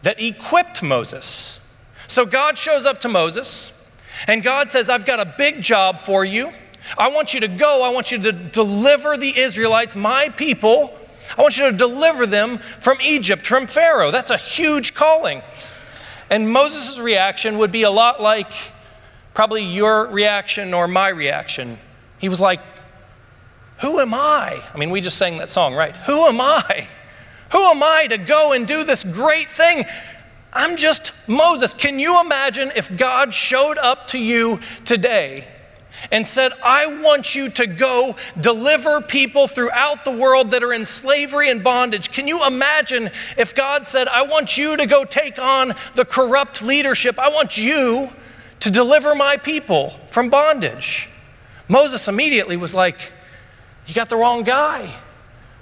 that 0.00 0.20
equipped 0.20 0.82
Moses. 0.82 1.60
So, 2.06 2.24
God 2.24 2.56
shows 2.56 2.86
up 2.86 3.00
to 3.02 3.08
Moses, 3.08 3.86
and 4.26 4.42
God 4.42 4.70
says, 4.70 4.88
I've 4.88 5.04
got 5.04 5.20
a 5.20 5.34
big 5.36 5.60
job 5.60 6.00
for 6.00 6.24
you. 6.24 6.50
I 6.96 7.08
want 7.10 7.34
you 7.34 7.40
to 7.40 7.48
go. 7.48 7.84
I 7.84 7.90
want 7.90 8.10
you 8.10 8.18
to 8.22 8.32
deliver 8.32 9.16
the 9.16 9.38
Israelites, 9.38 9.94
my 9.94 10.30
people. 10.30 10.98
I 11.36 11.42
want 11.42 11.58
you 11.58 11.70
to 11.70 11.76
deliver 11.76 12.26
them 12.26 12.58
from 12.80 12.98
Egypt, 13.00 13.46
from 13.46 13.66
Pharaoh. 13.66 14.10
That's 14.10 14.30
a 14.30 14.36
huge 14.36 14.94
calling. 14.94 15.42
And 16.30 16.50
Moses' 16.50 16.98
reaction 16.98 17.58
would 17.58 17.72
be 17.72 17.82
a 17.82 17.90
lot 17.90 18.20
like 18.20 18.52
probably 19.34 19.64
your 19.64 20.06
reaction 20.06 20.74
or 20.74 20.88
my 20.88 21.08
reaction. 21.08 21.78
He 22.18 22.28
was 22.28 22.40
like, 22.40 22.60
Who 23.80 23.98
am 24.00 24.14
I? 24.14 24.62
I 24.72 24.78
mean, 24.78 24.90
we 24.90 25.00
just 25.00 25.18
sang 25.18 25.38
that 25.38 25.50
song, 25.50 25.74
right? 25.74 25.94
Who 25.96 26.26
am 26.26 26.40
I? 26.40 26.88
Who 27.52 27.58
am 27.58 27.82
I 27.82 28.06
to 28.08 28.16
go 28.16 28.52
and 28.52 28.66
do 28.66 28.84
this 28.84 29.04
great 29.04 29.50
thing? 29.50 29.84
I'm 30.52 30.76
just 30.76 31.12
Moses. 31.28 31.74
Can 31.74 31.98
you 31.98 32.20
imagine 32.20 32.72
if 32.74 32.94
God 32.96 33.32
showed 33.32 33.78
up 33.78 34.06
to 34.08 34.18
you 34.18 34.60
today 34.84 35.46
and 36.10 36.26
said, 36.26 36.52
I 36.64 37.00
want 37.02 37.34
you 37.34 37.48
to 37.50 37.66
go 37.66 38.16
deliver 38.40 39.00
people 39.00 39.46
throughout 39.46 40.04
the 40.04 40.10
world 40.10 40.50
that 40.50 40.62
are 40.62 40.72
in 40.72 40.84
slavery 40.84 41.50
and 41.50 41.62
bondage. 41.62 42.10
Can 42.10 42.26
you 42.26 42.46
imagine 42.46 43.10
if 43.36 43.54
God 43.54 43.86
said, 43.86 44.08
I 44.08 44.22
want 44.22 44.56
you 44.56 44.76
to 44.76 44.86
go 44.86 45.04
take 45.04 45.38
on 45.38 45.74
the 45.94 46.04
corrupt 46.04 46.62
leadership? 46.62 47.18
I 47.18 47.28
want 47.28 47.58
you 47.58 48.10
to 48.60 48.70
deliver 48.70 49.14
my 49.14 49.36
people 49.36 49.90
from 50.10 50.30
bondage. 50.30 51.08
Moses 51.68 52.08
immediately 52.08 52.56
was 52.56 52.74
like, 52.74 53.12
You 53.86 53.94
got 53.94 54.08
the 54.08 54.16
wrong 54.16 54.42
guy. 54.42 54.94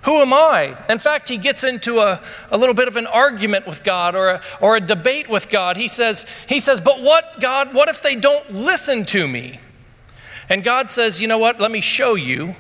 Who 0.05 0.17
am 0.17 0.33
I? 0.33 0.77
In 0.89 0.99
fact, 0.99 1.29
he 1.29 1.37
gets 1.37 1.63
into 1.63 1.99
a, 1.99 2.23
a 2.51 2.57
little 2.57 2.75
bit 2.75 2.89
of 2.89 2.97
an 2.97 3.07
argument 3.07 3.67
with 3.67 3.85
God 3.85 4.15
or 4.15 4.29
a, 4.31 4.43
or 4.61 4.77
a 4.77 4.81
debate 4.81 5.29
with 5.29 5.51
God. 5.51 5.77
He 5.77 5.89
says, 5.89 6.27
he 6.49 6.59
says, 6.59 6.81
But 6.81 7.03
what, 7.03 7.41
God, 7.41 7.75
what 7.75 7.89
if 7.89 8.01
they 8.01 8.17
don't 8.17 8.51
listen 8.53 9.05
to 9.07 9.29
me? 9.29 9.61
And 10.51 10.65
God 10.65 10.91
says, 10.91 11.23
You 11.23 11.29
know 11.29 11.39
what? 11.39 11.59
Let 11.59 11.71
me 11.71 11.81
show 11.81 12.17
you 12.17 12.57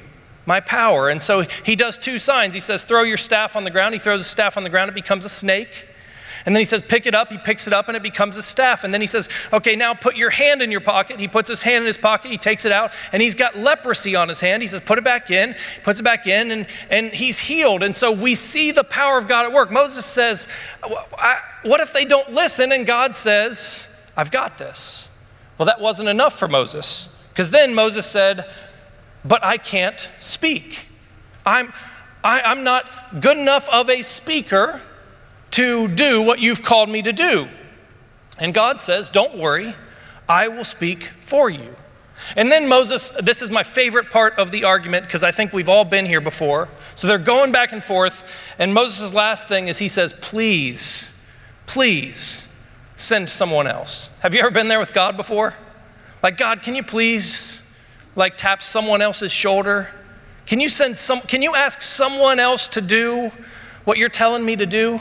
my 0.46 0.60
power. 0.60 1.10
And 1.10 1.22
so 1.22 1.42
he 1.42 1.76
does 1.76 1.98
two 1.98 2.18
signs. 2.18 2.54
He 2.54 2.60
says, 2.60 2.84
Throw 2.84 3.02
your 3.02 3.18
staff 3.18 3.56
on 3.56 3.64
the 3.64 3.70
ground. 3.70 3.92
He 3.94 3.98
throws 3.98 4.20
a 4.20 4.24
staff 4.24 4.56
on 4.56 4.62
the 4.62 4.70
ground, 4.70 4.88
it 4.88 4.94
becomes 4.94 5.26
a 5.26 5.28
snake. 5.28 5.88
And 6.46 6.54
then 6.54 6.60
he 6.60 6.64
says, 6.64 6.82
Pick 6.82 7.06
it 7.06 7.14
up. 7.14 7.30
He 7.30 7.36
picks 7.36 7.66
it 7.66 7.72
up 7.72 7.88
and 7.88 7.96
it 7.96 8.02
becomes 8.02 8.36
a 8.36 8.42
staff. 8.42 8.84
And 8.84 8.94
then 8.94 9.00
he 9.00 9.06
says, 9.06 9.28
Okay, 9.52 9.76
now 9.76 9.92
put 9.92 10.16
your 10.16 10.30
hand 10.30 10.62
in 10.62 10.70
your 10.70 10.80
pocket. 10.80 11.20
He 11.20 11.28
puts 11.28 11.48
his 11.48 11.62
hand 11.62 11.82
in 11.82 11.86
his 11.86 11.98
pocket. 11.98 12.30
He 12.30 12.38
takes 12.38 12.64
it 12.64 12.72
out 12.72 12.92
and 13.12 13.20
he's 13.20 13.34
got 13.34 13.58
leprosy 13.58 14.16
on 14.16 14.28
his 14.28 14.40
hand. 14.40 14.62
He 14.62 14.68
says, 14.68 14.80
Put 14.80 14.96
it 14.98 15.04
back 15.04 15.30
in. 15.30 15.54
Puts 15.82 16.00
it 16.00 16.04
back 16.04 16.26
in 16.26 16.50
and, 16.50 16.66
and 16.88 17.12
he's 17.12 17.40
healed. 17.40 17.82
And 17.82 17.94
so 17.94 18.12
we 18.12 18.34
see 18.34 18.70
the 18.70 18.84
power 18.84 19.18
of 19.18 19.28
God 19.28 19.46
at 19.46 19.52
work. 19.52 19.70
Moses 19.70 20.06
says, 20.06 20.46
What 21.62 21.80
if 21.80 21.92
they 21.92 22.04
don't 22.04 22.30
listen? 22.30 22.72
And 22.72 22.86
God 22.86 23.16
says, 23.16 23.94
I've 24.16 24.30
got 24.30 24.58
this. 24.58 25.08
Well, 25.58 25.66
that 25.66 25.80
wasn't 25.80 26.08
enough 26.08 26.38
for 26.38 26.48
Moses. 26.48 27.14
Because 27.40 27.52
then 27.52 27.74
Moses 27.74 28.06
said, 28.06 28.44
But 29.24 29.42
I 29.42 29.56
can't 29.56 30.10
speak. 30.20 30.88
I'm, 31.46 31.72
I, 32.22 32.42
I'm 32.42 32.64
not 32.64 33.18
good 33.18 33.38
enough 33.38 33.66
of 33.70 33.88
a 33.88 34.02
speaker 34.02 34.82
to 35.52 35.88
do 35.88 36.20
what 36.20 36.40
you've 36.40 36.62
called 36.62 36.90
me 36.90 37.00
to 37.00 37.14
do. 37.14 37.48
And 38.38 38.52
God 38.52 38.78
says, 38.78 39.08
Don't 39.08 39.38
worry, 39.38 39.74
I 40.28 40.48
will 40.48 40.66
speak 40.66 41.12
for 41.22 41.48
you. 41.48 41.76
And 42.36 42.52
then 42.52 42.68
Moses, 42.68 43.08
this 43.08 43.40
is 43.40 43.48
my 43.48 43.62
favorite 43.62 44.10
part 44.10 44.38
of 44.38 44.50
the 44.50 44.64
argument 44.64 45.06
because 45.06 45.24
I 45.24 45.30
think 45.30 45.54
we've 45.54 45.66
all 45.66 45.86
been 45.86 46.04
here 46.04 46.20
before. 46.20 46.68
So 46.94 47.08
they're 47.08 47.16
going 47.16 47.52
back 47.52 47.72
and 47.72 47.82
forth. 47.82 48.54
And 48.58 48.74
Moses' 48.74 49.14
last 49.14 49.48
thing 49.48 49.68
is 49.68 49.78
he 49.78 49.88
says, 49.88 50.12
Please, 50.20 51.18
please 51.64 52.54
send 52.96 53.30
someone 53.30 53.66
else. 53.66 54.10
Have 54.18 54.34
you 54.34 54.40
ever 54.40 54.50
been 54.50 54.68
there 54.68 54.78
with 54.78 54.92
God 54.92 55.16
before? 55.16 55.54
Like, 56.22 56.36
God, 56.36 56.62
can 56.62 56.74
you 56.74 56.82
please 56.82 57.62
like 58.16 58.36
tap 58.36 58.62
someone 58.62 59.00
else's 59.00 59.32
shoulder? 59.32 59.88
Can 60.46 60.60
you 60.60 60.68
send 60.68 60.98
some 60.98 61.20
can 61.20 61.42
you 61.42 61.54
ask 61.54 61.82
someone 61.82 62.38
else 62.38 62.66
to 62.68 62.80
do 62.80 63.30
what 63.84 63.98
you're 63.98 64.08
telling 64.08 64.44
me 64.44 64.56
to 64.56 64.66
do? 64.66 65.00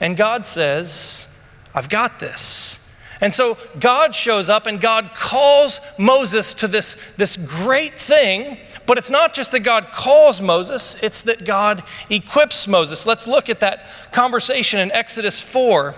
And 0.00 0.16
God 0.16 0.46
says, 0.46 1.28
I've 1.74 1.88
got 1.88 2.18
this. 2.18 2.86
And 3.20 3.32
so 3.32 3.56
God 3.78 4.14
shows 4.14 4.50
up 4.50 4.66
and 4.66 4.80
God 4.80 5.12
calls 5.14 5.80
Moses 5.98 6.52
to 6.54 6.68
this, 6.68 7.14
this 7.16 7.36
great 7.36 7.98
thing, 7.98 8.58
but 8.84 8.98
it's 8.98 9.08
not 9.08 9.32
just 9.32 9.52
that 9.52 9.60
God 9.60 9.90
calls 9.90 10.40
Moses, 10.40 11.02
it's 11.02 11.22
that 11.22 11.46
God 11.46 11.82
equips 12.10 12.68
Moses. 12.68 13.06
Let's 13.06 13.26
look 13.26 13.48
at 13.48 13.60
that 13.60 13.86
conversation 14.12 14.80
in 14.80 14.92
Exodus 14.92 15.40
4. 15.40 15.94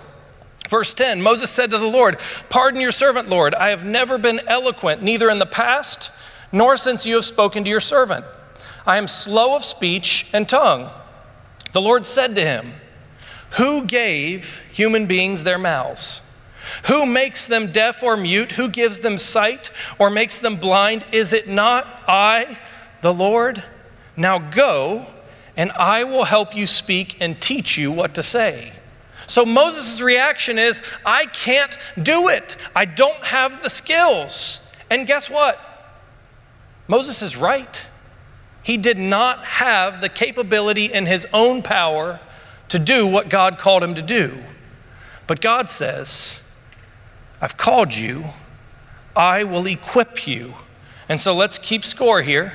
Verse 0.69 0.93
10 0.93 1.21
Moses 1.21 1.49
said 1.49 1.71
to 1.71 1.79
the 1.79 1.87
Lord, 1.87 2.19
Pardon 2.49 2.79
your 2.79 2.91
servant, 2.91 3.27
Lord. 3.27 3.55
I 3.55 3.69
have 3.69 3.83
never 3.83 4.17
been 4.17 4.39
eloquent, 4.47 5.01
neither 5.01 5.29
in 5.29 5.39
the 5.39 5.45
past 5.45 6.11
nor 6.51 6.77
since 6.77 7.05
you 7.05 7.15
have 7.15 7.25
spoken 7.25 7.63
to 7.63 7.69
your 7.69 7.79
servant. 7.79 8.23
I 8.85 8.97
am 8.97 9.07
slow 9.07 9.55
of 9.55 9.63
speech 9.63 10.29
and 10.31 10.47
tongue. 10.47 10.89
The 11.73 11.81
Lord 11.81 12.05
said 12.05 12.35
to 12.35 12.41
him, 12.41 12.73
Who 13.57 13.85
gave 13.85 14.61
human 14.71 15.07
beings 15.07 15.43
their 15.43 15.57
mouths? 15.57 16.21
Who 16.85 17.05
makes 17.05 17.47
them 17.47 17.71
deaf 17.71 18.03
or 18.03 18.15
mute? 18.15 18.53
Who 18.53 18.69
gives 18.69 18.99
them 18.99 19.17
sight 19.17 19.71
or 19.97 20.11
makes 20.11 20.39
them 20.39 20.55
blind? 20.55 21.03
Is 21.11 21.33
it 21.33 21.47
not 21.47 22.03
I, 22.07 22.59
the 23.01 23.13
Lord? 23.13 23.63
Now 24.15 24.37
go, 24.37 25.07
and 25.57 25.71
I 25.71 26.03
will 26.03 26.25
help 26.25 26.55
you 26.55 26.67
speak 26.67 27.17
and 27.19 27.41
teach 27.41 27.77
you 27.77 27.91
what 27.91 28.13
to 28.15 28.23
say. 28.23 28.73
So 29.29 29.45
Moses' 29.45 30.01
reaction 30.01 30.57
is, 30.57 30.81
I 31.05 31.27
can't 31.27 31.77
do 32.01 32.29
it. 32.29 32.57
I 32.75 32.85
don't 32.85 33.23
have 33.25 33.61
the 33.61 33.69
skills. 33.69 34.67
And 34.89 35.05
guess 35.05 35.29
what? 35.29 35.59
Moses 36.87 37.21
is 37.21 37.37
right. 37.37 37.85
He 38.63 38.75
did 38.75 38.97
not 38.97 39.45
have 39.45 40.01
the 40.01 40.09
capability 40.09 40.85
in 40.85 41.05
his 41.05 41.27
own 41.31 41.61
power 41.61 42.19
to 42.69 42.79
do 42.79 43.05
what 43.05 43.29
God 43.29 43.59
called 43.59 43.83
him 43.83 43.93
to 43.93 44.01
do. 44.01 44.43
But 45.27 45.41
God 45.41 45.69
says, 45.69 46.41
I've 47.39 47.55
called 47.55 47.93
you, 47.93 48.25
I 49.15 49.43
will 49.43 49.67
equip 49.67 50.25
you. 50.25 50.55
And 51.07 51.21
so 51.21 51.35
let's 51.35 51.59
keep 51.59 51.85
score 51.85 52.23
here. 52.23 52.53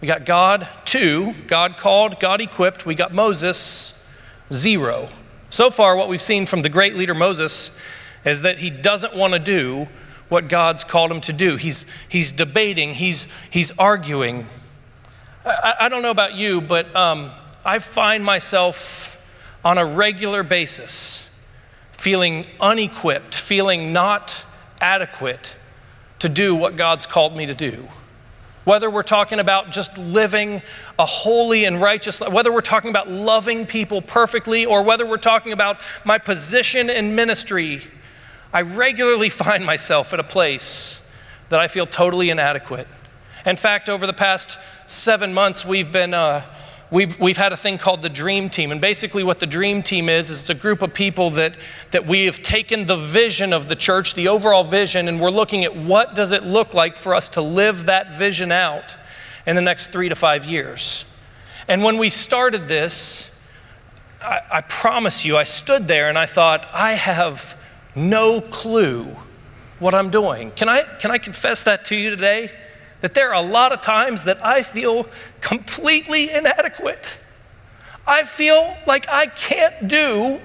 We 0.00 0.06
got 0.06 0.24
God, 0.24 0.68
two, 0.84 1.34
God 1.48 1.76
called, 1.76 2.20
God 2.20 2.40
equipped. 2.40 2.86
We 2.86 2.94
got 2.94 3.12
Moses, 3.12 4.08
zero. 4.52 5.08
So 5.52 5.70
far, 5.70 5.94
what 5.96 6.08
we've 6.08 6.22
seen 6.22 6.46
from 6.46 6.62
the 6.62 6.70
great 6.70 6.96
leader 6.96 7.12
Moses 7.12 7.76
is 8.24 8.40
that 8.40 8.60
he 8.60 8.70
doesn't 8.70 9.14
want 9.14 9.34
to 9.34 9.38
do 9.38 9.86
what 10.30 10.48
God's 10.48 10.82
called 10.82 11.10
him 11.10 11.20
to 11.20 11.32
do. 11.34 11.56
He's, 11.56 11.84
he's 12.08 12.32
debating, 12.32 12.94
he's, 12.94 13.28
he's 13.50 13.70
arguing. 13.78 14.46
I, 15.44 15.74
I 15.80 15.88
don't 15.90 16.00
know 16.00 16.10
about 16.10 16.36
you, 16.36 16.62
but 16.62 16.96
um, 16.96 17.32
I 17.66 17.80
find 17.80 18.24
myself 18.24 19.22
on 19.62 19.76
a 19.76 19.84
regular 19.84 20.42
basis 20.42 21.38
feeling 21.92 22.46
unequipped, 22.58 23.34
feeling 23.34 23.92
not 23.92 24.46
adequate 24.80 25.58
to 26.20 26.30
do 26.30 26.54
what 26.54 26.76
God's 26.76 27.04
called 27.04 27.36
me 27.36 27.44
to 27.44 27.54
do. 27.54 27.88
Whether 28.64 28.88
we're 28.88 29.02
talking 29.02 29.40
about 29.40 29.72
just 29.72 29.98
living 29.98 30.62
a 30.98 31.04
holy 31.04 31.64
and 31.64 31.80
righteous 31.80 32.20
life, 32.20 32.32
whether 32.32 32.52
we're 32.52 32.60
talking 32.60 32.90
about 32.90 33.10
loving 33.10 33.66
people 33.66 34.00
perfectly, 34.00 34.64
or 34.64 34.82
whether 34.82 35.04
we're 35.04 35.16
talking 35.16 35.52
about 35.52 35.78
my 36.04 36.18
position 36.18 36.88
in 36.88 37.14
ministry, 37.14 37.82
I 38.52 38.62
regularly 38.62 39.28
find 39.44 39.64
myself 39.66 40.12
at 40.12 40.20
a 40.20 40.24
place 40.24 41.06
that 41.48 41.58
I 41.58 41.68
feel 41.68 41.86
totally 41.86 42.30
inadequate. 42.30 42.86
In 43.44 43.56
fact, 43.56 43.88
over 43.88 44.06
the 44.06 44.12
past 44.12 44.58
seven 44.86 45.34
months, 45.34 45.64
we've 45.64 45.90
been 45.90 46.14
uh, 46.14 46.44
we've, 46.92 47.18
we've 47.18 47.36
had 47.36 47.52
a 47.52 47.56
thing 47.56 47.78
called 47.78 48.02
the 48.02 48.08
Dream 48.08 48.48
Team. 48.48 48.70
And 48.70 48.80
basically, 48.80 49.24
what 49.24 49.40
the 49.40 49.46
Dream 49.46 49.82
Team 49.82 50.08
is, 50.08 50.30
is 50.30 50.42
it's 50.42 50.50
a 50.50 50.54
group 50.54 50.82
of 50.82 50.94
people 50.94 51.30
that, 51.30 51.56
that 51.90 52.06
we 52.06 52.26
have 52.26 52.42
taken 52.42 52.86
the 52.86 52.96
vision 52.96 53.52
of 53.52 53.66
the 53.66 53.74
church, 53.74 54.14
the 54.14 54.28
overall 54.28 54.62
vision, 54.62 55.08
and 55.08 55.20
we're 55.20 55.30
looking 55.30 55.64
at 55.64 55.74
what 55.74 56.14
does 56.14 56.30
it 56.30 56.44
look 56.44 56.74
like 56.74 56.96
for 56.96 57.14
us 57.14 57.28
to 57.30 57.40
live 57.40 57.86
that 57.86 58.16
vision 58.16 58.52
out 58.52 58.96
in 59.46 59.56
the 59.56 59.62
next 59.62 59.90
three 59.90 60.08
to 60.08 60.14
five 60.14 60.44
years. 60.44 61.04
And 61.66 61.82
when 61.82 61.96
we 61.96 62.10
started 62.10 62.68
this, 62.68 63.34
I, 64.20 64.40
I 64.52 64.60
promise 64.60 65.24
you, 65.24 65.36
I 65.36 65.44
stood 65.44 65.88
there 65.88 66.08
and 66.08 66.18
I 66.18 66.26
thought, 66.26 66.68
I 66.72 66.92
have 66.92 67.58
no 67.96 68.40
clue 68.40 69.16
what 69.78 69.94
I'm 69.94 70.10
doing. 70.10 70.52
Can 70.52 70.68
I, 70.68 70.82
can 71.00 71.10
I 71.10 71.18
confess 71.18 71.64
that 71.64 71.84
to 71.86 71.96
you 71.96 72.10
today? 72.10 72.52
That 73.02 73.14
there 73.14 73.34
are 73.34 73.44
a 73.44 73.46
lot 73.46 73.72
of 73.72 73.82
times 73.82 74.24
that 74.24 74.44
I 74.44 74.62
feel 74.62 75.06
completely 75.40 76.30
inadequate. 76.30 77.18
I 78.06 78.22
feel 78.22 78.76
like 78.86 79.08
I 79.08 79.26
can't 79.26 79.86
do 79.86 80.40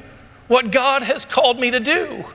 what 0.48 0.72
God 0.72 1.04
has 1.04 1.24
called 1.24 1.60
me 1.60 1.72
to 1.72 1.80
do. 1.80 2.26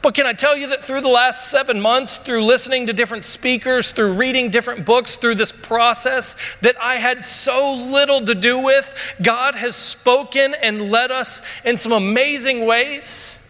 But 0.00 0.14
can 0.14 0.26
I 0.26 0.32
tell 0.32 0.56
you 0.56 0.68
that 0.68 0.82
through 0.82 1.00
the 1.00 1.08
last 1.08 1.50
seven 1.50 1.80
months, 1.80 2.18
through 2.18 2.44
listening 2.44 2.86
to 2.86 2.92
different 2.92 3.24
speakers, 3.24 3.90
through 3.92 4.12
reading 4.12 4.48
different 4.48 4.86
books, 4.86 5.16
through 5.16 5.34
this 5.34 5.50
process 5.50 6.36
that 6.60 6.80
I 6.80 6.96
had 6.96 7.24
so 7.24 7.74
little 7.74 8.24
to 8.24 8.34
do 8.34 8.58
with, 8.60 9.16
God 9.20 9.56
has 9.56 9.74
spoken 9.74 10.54
and 10.54 10.90
led 10.90 11.10
us 11.10 11.42
in 11.64 11.76
some 11.76 11.92
amazing 11.92 12.64
ways? 12.64 13.40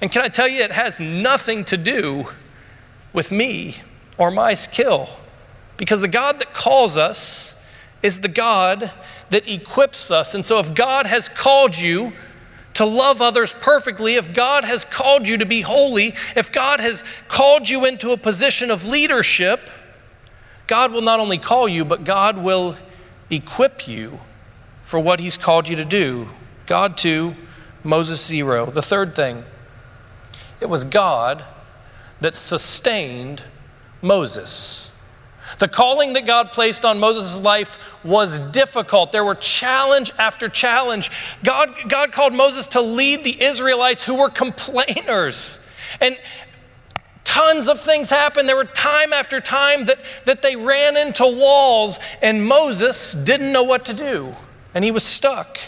And 0.00 0.10
can 0.10 0.22
I 0.22 0.28
tell 0.28 0.48
you, 0.48 0.62
it 0.62 0.72
has 0.72 0.98
nothing 0.98 1.64
to 1.66 1.76
do 1.76 2.26
with 3.12 3.30
me 3.30 3.76
or 4.18 4.30
my 4.30 4.54
skill. 4.54 5.08
Because 5.76 6.00
the 6.00 6.08
God 6.08 6.38
that 6.38 6.54
calls 6.54 6.96
us 6.96 7.62
is 8.02 8.20
the 8.20 8.28
God 8.28 8.92
that 9.30 9.50
equips 9.50 10.10
us. 10.10 10.34
And 10.34 10.44
so 10.44 10.58
if 10.58 10.74
God 10.74 11.06
has 11.06 11.28
called 11.28 11.76
you 11.76 12.12
to 12.74 12.84
love 12.84 13.22
others 13.22 13.54
perfectly, 13.54 14.14
if 14.14 14.34
God 14.34 14.64
has 14.64 14.84
called 14.84 15.26
you 15.26 15.36
to 15.38 15.46
be 15.46 15.62
holy, 15.62 16.14
if 16.36 16.52
God 16.52 16.80
has 16.80 17.02
called 17.28 17.68
you 17.68 17.84
into 17.84 18.10
a 18.10 18.16
position 18.16 18.70
of 18.70 18.84
leadership, 18.84 19.60
God 20.66 20.92
will 20.92 21.02
not 21.02 21.20
only 21.20 21.38
call 21.38 21.68
you, 21.68 21.84
but 21.84 22.04
God 22.04 22.38
will 22.38 22.76
equip 23.30 23.88
you 23.88 24.20
for 24.84 25.00
what 25.00 25.20
He's 25.20 25.36
called 25.36 25.68
you 25.68 25.76
to 25.76 25.84
do. 25.84 26.28
God 26.66 26.96
two, 26.96 27.36
Moses 27.82 28.24
zero. 28.24 28.66
The 28.66 28.82
third 28.82 29.14
thing, 29.14 29.44
it 30.60 30.68
was 30.68 30.84
God 30.84 31.44
that 32.20 32.34
sustained 32.34 33.44
Moses. 34.04 34.92
The 35.58 35.68
calling 35.68 36.12
that 36.14 36.26
God 36.26 36.52
placed 36.52 36.84
on 36.84 36.98
Moses' 36.98 37.40
life 37.40 37.78
was 38.04 38.38
difficult. 38.38 39.12
There 39.12 39.24
were 39.24 39.34
challenge 39.34 40.10
after 40.18 40.48
challenge. 40.48 41.10
God, 41.42 41.72
God 41.88 42.12
called 42.12 42.34
Moses 42.34 42.66
to 42.68 42.80
lead 42.80 43.24
the 43.24 43.42
Israelites 43.42 44.04
who 44.04 44.14
were 44.14 44.28
complainers. 44.28 45.66
And 46.00 46.18
tons 47.24 47.68
of 47.68 47.80
things 47.80 48.10
happened. 48.10 48.48
There 48.48 48.56
were 48.56 48.64
time 48.64 49.12
after 49.12 49.40
time 49.40 49.84
that, 49.84 49.98
that 50.24 50.42
they 50.42 50.56
ran 50.56 50.96
into 50.96 51.24
walls, 51.24 51.98
and 52.22 52.46
Moses 52.46 53.12
didn't 53.12 53.52
know 53.52 53.64
what 53.64 53.84
to 53.86 53.94
do, 53.94 54.34
and 54.74 54.84
he 54.84 54.90
was 54.90 55.04
stuck. 55.04 55.58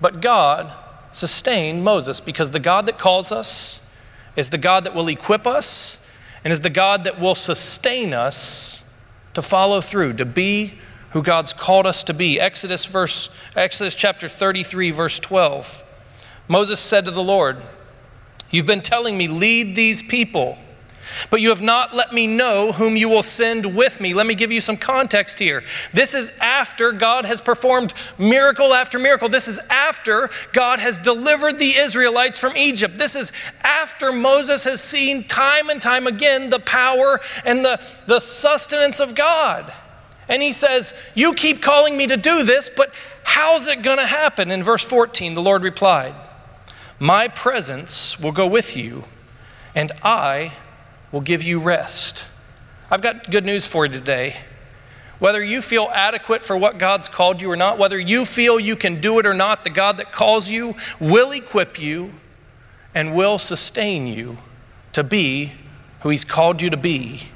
But 0.00 0.20
God 0.20 0.72
sustained 1.12 1.84
Moses 1.84 2.20
because 2.20 2.50
the 2.50 2.60
God 2.60 2.86
that 2.86 2.98
calls 2.98 3.30
us 3.32 3.92
is 4.36 4.50
the 4.50 4.58
God 4.58 4.84
that 4.84 4.94
will 4.94 5.08
equip 5.08 5.46
us 5.46 6.03
and 6.44 6.52
is 6.52 6.60
the 6.60 6.70
God 6.70 7.04
that 7.04 7.18
will 7.18 7.34
sustain 7.34 8.12
us 8.12 8.84
to 9.32 9.42
follow 9.42 9.80
through, 9.80 10.12
to 10.14 10.24
be 10.24 10.74
who 11.10 11.22
God's 11.22 11.52
called 11.52 11.86
us 11.86 12.02
to 12.04 12.14
be. 12.14 12.38
Exodus 12.38 12.84
verse 12.84 13.34
Exodus 13.56 13.94
chapter 13.94 14.28
33 14.28 14.90
verse 14.90 15.18
12. 15.18 15.82
Moses 16.46 16.78
said 16.78 17.04
to 17.06 17.10
the 17.10 17.22
Lord, 17.22 17.56
"You've 18.50 18.66
been 18.66 18.82
telling 18.82 19.16
me 19.16 19.26
lead 19.26 19.74
these 19.74 20.02
people, 20.02 20.58
but 21.30 21.40
you 21.40 21.48
have 21.50 21.62
not 21.62 21.94
let 21.94 22.12
me 22.12 22.26
know 22.26 22.72
whom 22.72 22.96
you 22.96 23.08
will 23.08 23.22
send 23.22 23.74
with 23.74 24.00
me. 24.00 24.14
Let 24.14 24.26
me 24.26 24.34
give 24.34 24.52
you 24.52 24.60
some 24.60 24.76
context 24.76 25.38
here. 25.38 25.62
This 25.92 26.14
is 26.14 26.36
after 26.40 26.92
God 26.92 27.24
has 27.24 27.40
performed 27.40 27.94
miracle 28.18 28.74
after 28.74 28.98
miracle. 28.98 29.28
This 29.28 29.48
is 29.48 29.58
after 29.70 30.30
God 30.52 30.78
has 30.78 30.98
delivered 30.98 31.58
the 31.58 31.76
Israelites 31.76 32.38
from 32.38 32.56
Egypt. 32.56 32.98
This 32.98 33.16
is 33.16 33.32
after 33.62 34.12
Moses 34.12 34.64
has 34.64 34.82
seen 34.82 35.24
time 35.24 35.70
and 35.70 35.80
time 35.80 36.06
again 36.06 36.50
the 36.50 36.60
power 36.60 37.20
and 37.44 37.64
the, 37.64 37.80
the 38.06 38.20
sustenance 38.20 39.00
of 39.00 39.14
God. 39.14 39.72
And 40.28 40.42
he 40.42 40.52
says, 40.52 40.94
You 41.14 41.34
keep 41.34 41.62
calling 41.62 41.96
me 41.96 42.06
to 42.06 42.16
do 42.16 42.42
this, 42.42 42.68
but 42.68 42.94
how's 43.24 43.68
it 43.68 43.82
going 43.82 43.98
to 43.98 44.06
happen? 44.06 44.50
In 44.50 44.62
verse 44.62 44.82
14, 44.84 45.34
the 45.34 45.42
Lord 45.42 45.62
replied, 45.62 46.14
My 46.98 47.28
presence 47.28 48.18
will 48.18 48.32
go 48.32 48.46
with 48.46 48.76
you, 48.76 49.04
and 49.74 49.92
I 50.02 50.52
will 51.14 51.20
give 51.20 51.44
you 51.44 51.60
rest. 51.60 52.26
I've 52.90 53.00
got 53.00 53.30
good 53.30 53.44
news 53.44 53.68
for 53.68 53.86
you 53.86 53.92
today. 53.92 54.34
Whether 55.20 55.44
you 55.44 55.62
feel 55.62 55.88
adequate 55.92 56.44
for 56.44 56.56
what 56.56 56.76
God's 56.76 57.08
called 57.08 57.40
you 57.40 57.48
or 57.52 57.54
not, 57.54 57.78
whether 57.78 57.96
you 57.96 58.24
feel 58.24 58.58
you 58.58 58.74
can 58.74 59.00
do 59.00 59.20
it 59.20 59.24
or 59.24 59.32
not, 59.32 59.62
the 59.62 59.70
God 59.70 59.96
that 59.98 60.10
calls 60.10 60.50
you 60.50 60.74
will 60.98 61.30
equip 61.30 61.80
you 61.80 62.14
and 62.96 63.14
will 63.14 63.38
sustain 63.38 64.08
you 64.08 64.38
to 64.92 65.04
be 65.04 65.52
who 66.00 66.08
He's 66.08 66.24
called 66.24 66.60
you 66.60 66.68
to 66.68 66.76
be. 66.76 67.28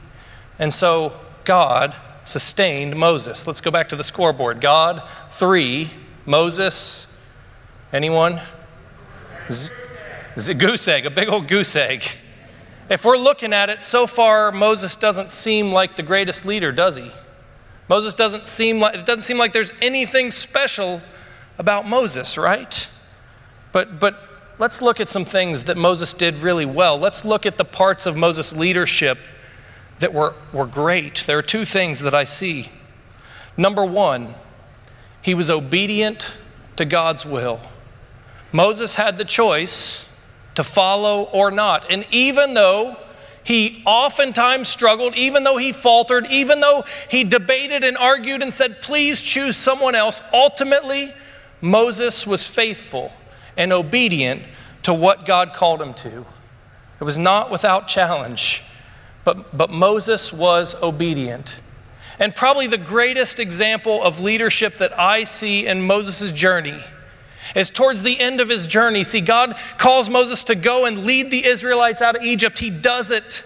And 0.59 0.75
so, 0.75 1.21
God 1.45 1.95
sustained 2.25 2.97
Moses. 2.97 3.47
Let's 3.47 3.61
go 3.61 3.71
back 3.71 3.89
to 3.91 3.97
the 3.97 4.03
scoreboard. 4.03 4.61
God, 4.61 5.09
three. 5.31 5.91
Moses, 6.27 7.17
anyone? 7.93 8.41
Z- 9.53 9.73
goose 10.55 10.89
egg, 10.89 11.07
a 11.07 11.11
big 11.11 11.29
old 11.29 11.47
goose 11.47 11.77
egg. 11.77 12.03
If 12.89 13.05
we're 13.05 13.19
looking 13.19 13.53
at 13.53 13.69
it, 13.69 13.83
so 13.83 14.07
far 14.07 14.51
Moses 14.51 14.97
doesn't 14.97 15.31
seem 15.31 15.73
like 15.73 15.97
the 15.97 16.03
greatest 16.03 16.47
leader, 16.47 16.73
does 16.73 16.97
he? 16.97 17.11
Moses 17.89 18.15
doesn't 18.15 18.47
seem 18.47 18.81
like 18.81 18.95
it 18.95 19.07
doesn't 19.07 19.23
seem 19.23 19.39
like 19.39 19.53
there's 19.53 19.73
anything 19.81 20.31
special 20.31 21.01
about 21.59 21.87
Moses, 21.87 22.39
right? 22.39 22.89
But 23.73 23.99
but 24.01 24.19
let's 24.59 24.83
look 24.83 25.01
at 25.01 25.09
some 25.09 25.25
things 25.25 25.65
that 25.65 25.77
Moses 25.77 26.13
did 26.13 26.37
really 26.37 26.67
well. 26.67 26.99
Let's 26.99 27.25
look 27.25 27.47
at 27.47 27.59
the 27.59 27.65
parts 27.65 28.07
of 28.07 28.17
Moses' 28.17 28.55
leadership 28.55 29.19
that 29.99 30.13
were, 30.13 30.35
were 30.53 30.67
great. 30.67 31.25
There 31.27 31.39
are 31.39 31.43
two 31.43 31.65
things 31.65 32.01
that 32.01 32.15
I 32.15 32.25
see. 32.25 32.71
Number 33.57 33.85
one, 33.85 34.35
he 35.21 35.35
was 35.35 35.51
obedient 35.51 36.39
to 36.77 36.85
God's 36.85 37.27
will. 37.27 37.61
Moses 38.53 38.95
had 38.95 39.19
the 39.19 39.25
choice 39.25 40.08
to 40.59 40.65
follow 40.65 41.23
or 41.31 41.53
not. 41.53 41.89
And 41.89 42.05
even 42.11 42.55
though 42.55 42.97
he 43.45 43.81
oftentimes 43.87 44.69
struggled, 44.69 45.15
even 45.15 45.45
though 45.45 45.57
he 45.57 45.73
faltered, 45.73 46.27
even 46.27 46.59
though 46.59 46.85
he 47.09 47.23
debated 47.23 47.85
and 47.85 47.97
argued 47.97 48.43
and 48.43 48.53
said, 48.53 48.83
please 48.83 49.23
choose 49.23 49.57
someone 49.57 49.95
else, 49.95 50.21
ultimately, 50.33 51.15
Moses 51.61 52.27
was 52.27 52.49
faithful 52.49 53.13
and 53.57 53.73
obedient 53.73 54.43
to 54.83 54.93
what 54.93 55.25
God 55.25 55.53
called 55.53 55.81
him 55.81 55.95
to. 55.95 56.27
It 57.01 57.05
was 57.05 57.17
not 57.17 57.53
without 57.53 57.87
challenge, 57.87 58.65
but, 59.25 59.57
but 59.57 59.71
Moses 59.71 60.33
was 60.33 60.75
obedient. 60.83 61.61
And 62.19 62.35
probably 62.35 62.67
the 62.67 62.79
greatest 62.79 63.39
example 63.39 64.03
of 64.03 64.19
leadership 64.19 64.79
that 64.79 64.99
I 64.99 65.23
see 65.23 65.69
in 65.69 65.83
Moses' 65.83 66.33
journey 66.33 66.83
is 67.55 67.71
towards 67.71 68.03
the 68.03 68.19
end 68.21 68.41
of 68.41 68.49
his 68.49 68.67
journey. 68.67 69.05
See, 69.05 69.21
God 69.21 69.59
calls 69.79 70.09
Moses 70.09 70.45
to 70.45 70.55
go 70.55 70.85
and 70.85 71.05
lead 71.05 71.31
the 71.31 71.45
Israelites 71.45 72.03
out 72.03 72.17
of 72.17 72.23
Egypt. 72.23 72.59
He 72.59 72.71
does 72.71 73.11
it. 73.11 73.45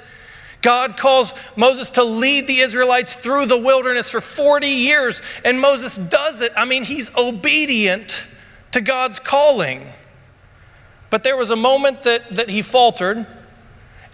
God 0.62 0.96
calls 0.96 1.34
Moses 1.56 1.90
to 1.90 2.04
lead 2.04 2.46
the 2.46 2.60
Israelites 2.60 3.16
through 3.16 3.46
the 3.46 3.58
wilderness 3.58 4.10
for 4.10 4.20
40 4.20 4.68
years, 4.68 5.20
and 5.44 5.60
Moses 5.60 5.96
does 5.96 6.40
it. 6.40 6.52
I 6.56 6.64
mean, 6.64 6.84
he's 6.84 7.14
obedient 7.16 8.28
to 8.70 8.80
God's 8.80 9.18
calling. 9.18 9.88
But 11.10 11.24
there 11.24 11.36
was 11.36 11.50
a 11.50 11.56
moment 11.56 12.02
that, 12.02 12.36
that 12.36 12.48
he 12.48 12.62
faltered, 12.62 13.26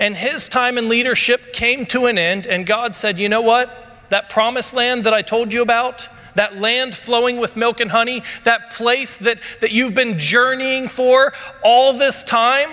and 0.00 0.16
his 0.16 0.48
time 0.48 0.78
in 0.78 0.88
leadership 0.88 1.52
came 1.52 1.86
to 1.86 2.06
an 2.06 2.18
end, 2.18 2.46
and 2.46 2.66
God 2.66 2.96
said, 2.96 3.18
You 3.18 3.28
know 3.28 3.42
what? 3.42 4.06
That 4.08 4.30
promised 4.30 4.72
land 4.72 5.04
that 5.04 5.12
I 5.12 5.22
told 5.22 5.52
you 5.52 5.60
about, 5.60 6.08
that 6.38 6.60
land 6.60 6.94
flowing 6.94 7.38
with 7.38 7.56
milk 7.56 7.80
and 7.80 7.90
honey, 7.90 8.22
that 8.44 8.70
place 8.70 9.16
that, 9.16 9.40
that 9.60 9.72
you've 9.72 9.94
been 9.94 10.16
journeying 10.16 10.86
for 10.86 11.32
all 11.64 11.92
this 11.92 12.22
time, 12.22 12.70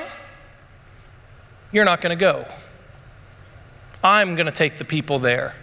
you're 1.71 1.83
not 1.83 1.99
going 1.99 2.15
to 2.15 2.19
go. 2.19 2.45
I'm 4.03 4.35
going 4.35 4.45
to 4.45 4.51
take 4.51 4.77
the 4.77 4.85
people 4.85 5.17
there 5.17 5.55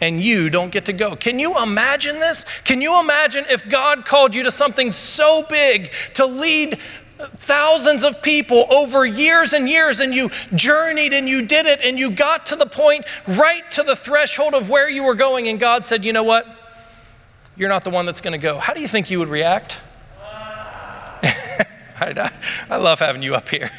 and 0.00 0.24
you 0.24 0.48
don't 0.48 0.70
get 0.70 0.86
to 0.86 0.94
go. 0.94 1.16
Can 1.16 1.38
you 1.38 1.62
imagine 1.62 2.18
this? 2.18 2.46
Can 2.64 2.80
you 2.80 2.98
imagine 2.98 3.44
if 3.50 3.68
God 3.68 4.06
called 4.06 4.34
you 4.34 4.42
to 4.44 4.50
something 4.50 4.90
so 4.90 5.42
big 5.46 5.92
to 6.14 6.24
lead 6.24 6.78
thousands 7.36 8.04
of 8.04 8.22
people 8.22 8.64
over 8.72 9.04
years 9.04 9.52
and 9.52 9.68
years, 9.68 10.00
and 10.00 10.14
you 10.14 10.30
journeyed 10.54 11.12
and 11.12 11.28
you 11.28 11.42
did 11.42 11.66
it, 11.66 11.82
and 11.82 11.98
you 11.98 12.10
got 12.10 12.46
to 12.46 12.56
the 12.56 12.66
point 12.66 13.04
right 13.26 13.70
to 13.70 13.82
the 13.82 13.94
threshold 13.94 14.54
of 14.54 14.70
where 14.70 14.88
you 14.88 15.04
were 15.04 15.14
going, 15.14 15.46
and 15.46 15.60
God 15.60 15.84
said, 15.84 16.04
You 16.04 16.14
know 16.14 16.24
what? 16.24 16.63
You're 17.56 17.68
not 17.68 17.84
the 17.84 17.90
one 17.90 18.06
that's 18.06 18.20
going 18.20 18.32
to 18.32 18.38
go. 18.38 18.58
How 18.58 18.72
do 18.72 18.80
you 18.80 18.88
think 18.88 19.10
you 19.10 19.18
would 19.18 19.28
react? 19.28 19.80
I, 22.00 22.30
I 22.68 22.76
love 22.76 22.98
having 22.98 23.22
you 23.22 23.34
up 23.34 23.48
here. 23.48 23.70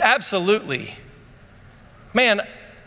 Absolutely. 0.00 0.94
Man, 2.14 2.40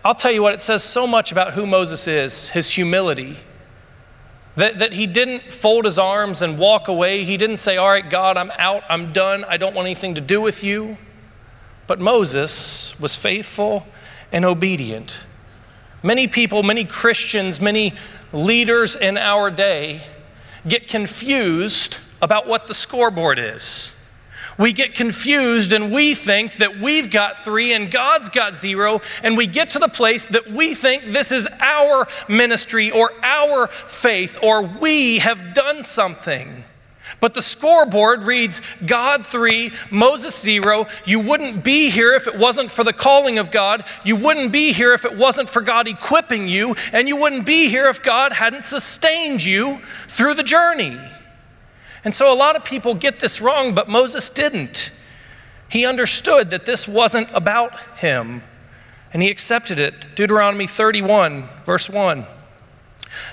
I'll 0.04 0.16
tell 0.16 0.32
you 0.32 0.42
what, 0.42 0.54
it 0.54 0.62
says 0.62 0.84
so 0.84 1.08
much 1.08 1.32
about 1.32 1.54
who 1.54 1.66
Moses 1.66 2.08
is 2.08 2.50
his 2.50 2.72
humility. 2.72 3.38
That, 4.56 4.78
that 4.80 4.94
he 4.94 5.08
didn't 5.08 5.52
fold 5.52 5.86
his 5.86 5.98
arms 5.98 6.42
and 6.42 6.60
walk 6.60 6.88
away. 6.88 7.24
He 7.24 7.38
didn't 7.38 7.58
say, 7.58 7.78
All 7.78 7.88
right, 7.88 8.08
God, 8.08 8.38
I'm 8.38 8.52
out, 8.58 8.84
I'm 8.88 9.12
done, 9.12 9.44
I 9.46 9.58
don't 9.58 9.74
want 9.74 9.88
anything 9.88 10.14
to 10.16 10.22
do 10.22 10.42
with 10.42 10.64
you. 10.64 10.98
But 11.88 12.00
Moses 12.00 12.98
was 13.00 13.16
faithful 13.16 13.88
and 14.32 14.46
obedient. 14.46 15.26
Many 16.04 16.28
people, 16.28 16.64
many 16.64 16.86
Christians, 16.86 17.62
many 17.62 17.94
leaders 18.34 18.96
in 18.96 19.18
our 19.18 19.50
day 19.50 20.02
get 20.68 20.88
confused 20.88 22.00
about 22.22 22.48
what 22.48 22.68
the 22.68 22.74
scoreboard 22.74 23.38
is. 23.38 24.00
We 24.58 24.72
get 24.72 24.94
confused 24.94 25.74
and 25.74 25.92
we 25.92 26.14
think 26.14 26.54
that 26.56 26.80
we've 26.80 27.10
got 27.10 27.38
three 27.38 27.74
and 27.74 27.90
God's 27.90 28.30
got 28.30 28.56
zero, 28.56 29.02
and 29.24 29.36
we 29.36 29.48
get 29.48 29.72
to 29.72 29.80
the 29.80 29.88
place 29.88 30.28
that 30.28 30.48
we 30.48 30.76
think 30.76 31.06
this 31.06 31.32
is 31.32 31.48
our 31.60 32.08
ministry 32.28 32.92
or 32.92 33.12
our 33.24 33.68
faith 33.68 34.38
or 34.42 34.62
we 34.62 35.20
have 35.20 35.54
done 35.54 35.84
something. 35.84 36.63
But 37.20 37.34
the 37.34 37.42
scoreboard 37.42 38.24
reads 38.24 38.62
God 38.86 39.26
3, 39.26 39.72
Moses 39.90 40.40
0. 40.42 40.88
You 41.06 41.20
wouldn't 41.20 41.64
be 41.64 41.90
here 41.90 42.14
if 42.14 42.28
it 42.28 42.38
wasn't 42.38 42.72
for 42.72 42.84
the 42.84 42.94
calling 42.94 43.40
of 43.40 43.52
God. 43.52 43.86
You 44.04 44.16
wouldn't 44.16 44.52
be 44.52 44.74
here 44.74 44.94
if 44.94 45.06
it 45.06 45.18
wasn't 45.18 45.50
for 45.50 45.62
God 45.62 45.88
equipping 45.88 46.48
you. 46.48 46.76
And 46.92 47.08
you 47.08 47.16
wouldn't 47.16 47.46
be 47.46 47.70
here 47.70 47.88
if 47.88 48.04
God 48.04 48.34
hadn't 48.34 48.64
sustained 48.64 49.44
you 49.44 49.80
through 50.08 50.34
the 50.34 50.44
journey. 50.44 51.00
And 52.04 52.14
so 52.14 52.34
a 52.34 52.36
lot 52.36 52.56
of 52.56 52.66
people 52.66 52.94
get 52.96 53.20
this 53.20 53.40
wrong, 53.40 53.74
but 53.74 53.88
Moses 53.88 54.30
didn't. 54.30 54.92
He 55.70 55.86
understood 55.86 56.50
that 56.50 56.66
this 56.66 56.88
wasn't 56.88 57.30
about 57.34 57.80
him, 57.98 58.44
and 59.12 59.24
he 59.24 59.32
accepted 59.32 59.80
it. 59.80 60.16
Deuteronomy 60.16 60.68
31, 60.68 61.46
verse 61.66 61.90
1. 61.90 62.26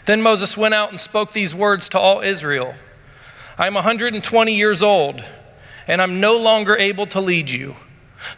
Then 0.06 0.22
Moses 0.22 0.56
went 0.56 0.74
out 0.74 0.90
and 0.90 1.00
spoke 1.00 1.32
these 1.32 1.54
words 1.54 1.88
to 1.90 1.98
all 1.98 2.20
Israel. 2.20 2.74
I'm 3.60 3.74
120 3.74 4.54
years 4.54 4.82
old, 4.82 5.22
and 5.86 6.00
I'm 6.00 6.18
no 6.18 6.38
longer 6.38 6.78
able 6.78 7.04
to 7.08 7.20
lead 7.20 7.50
you. 7.50 7.76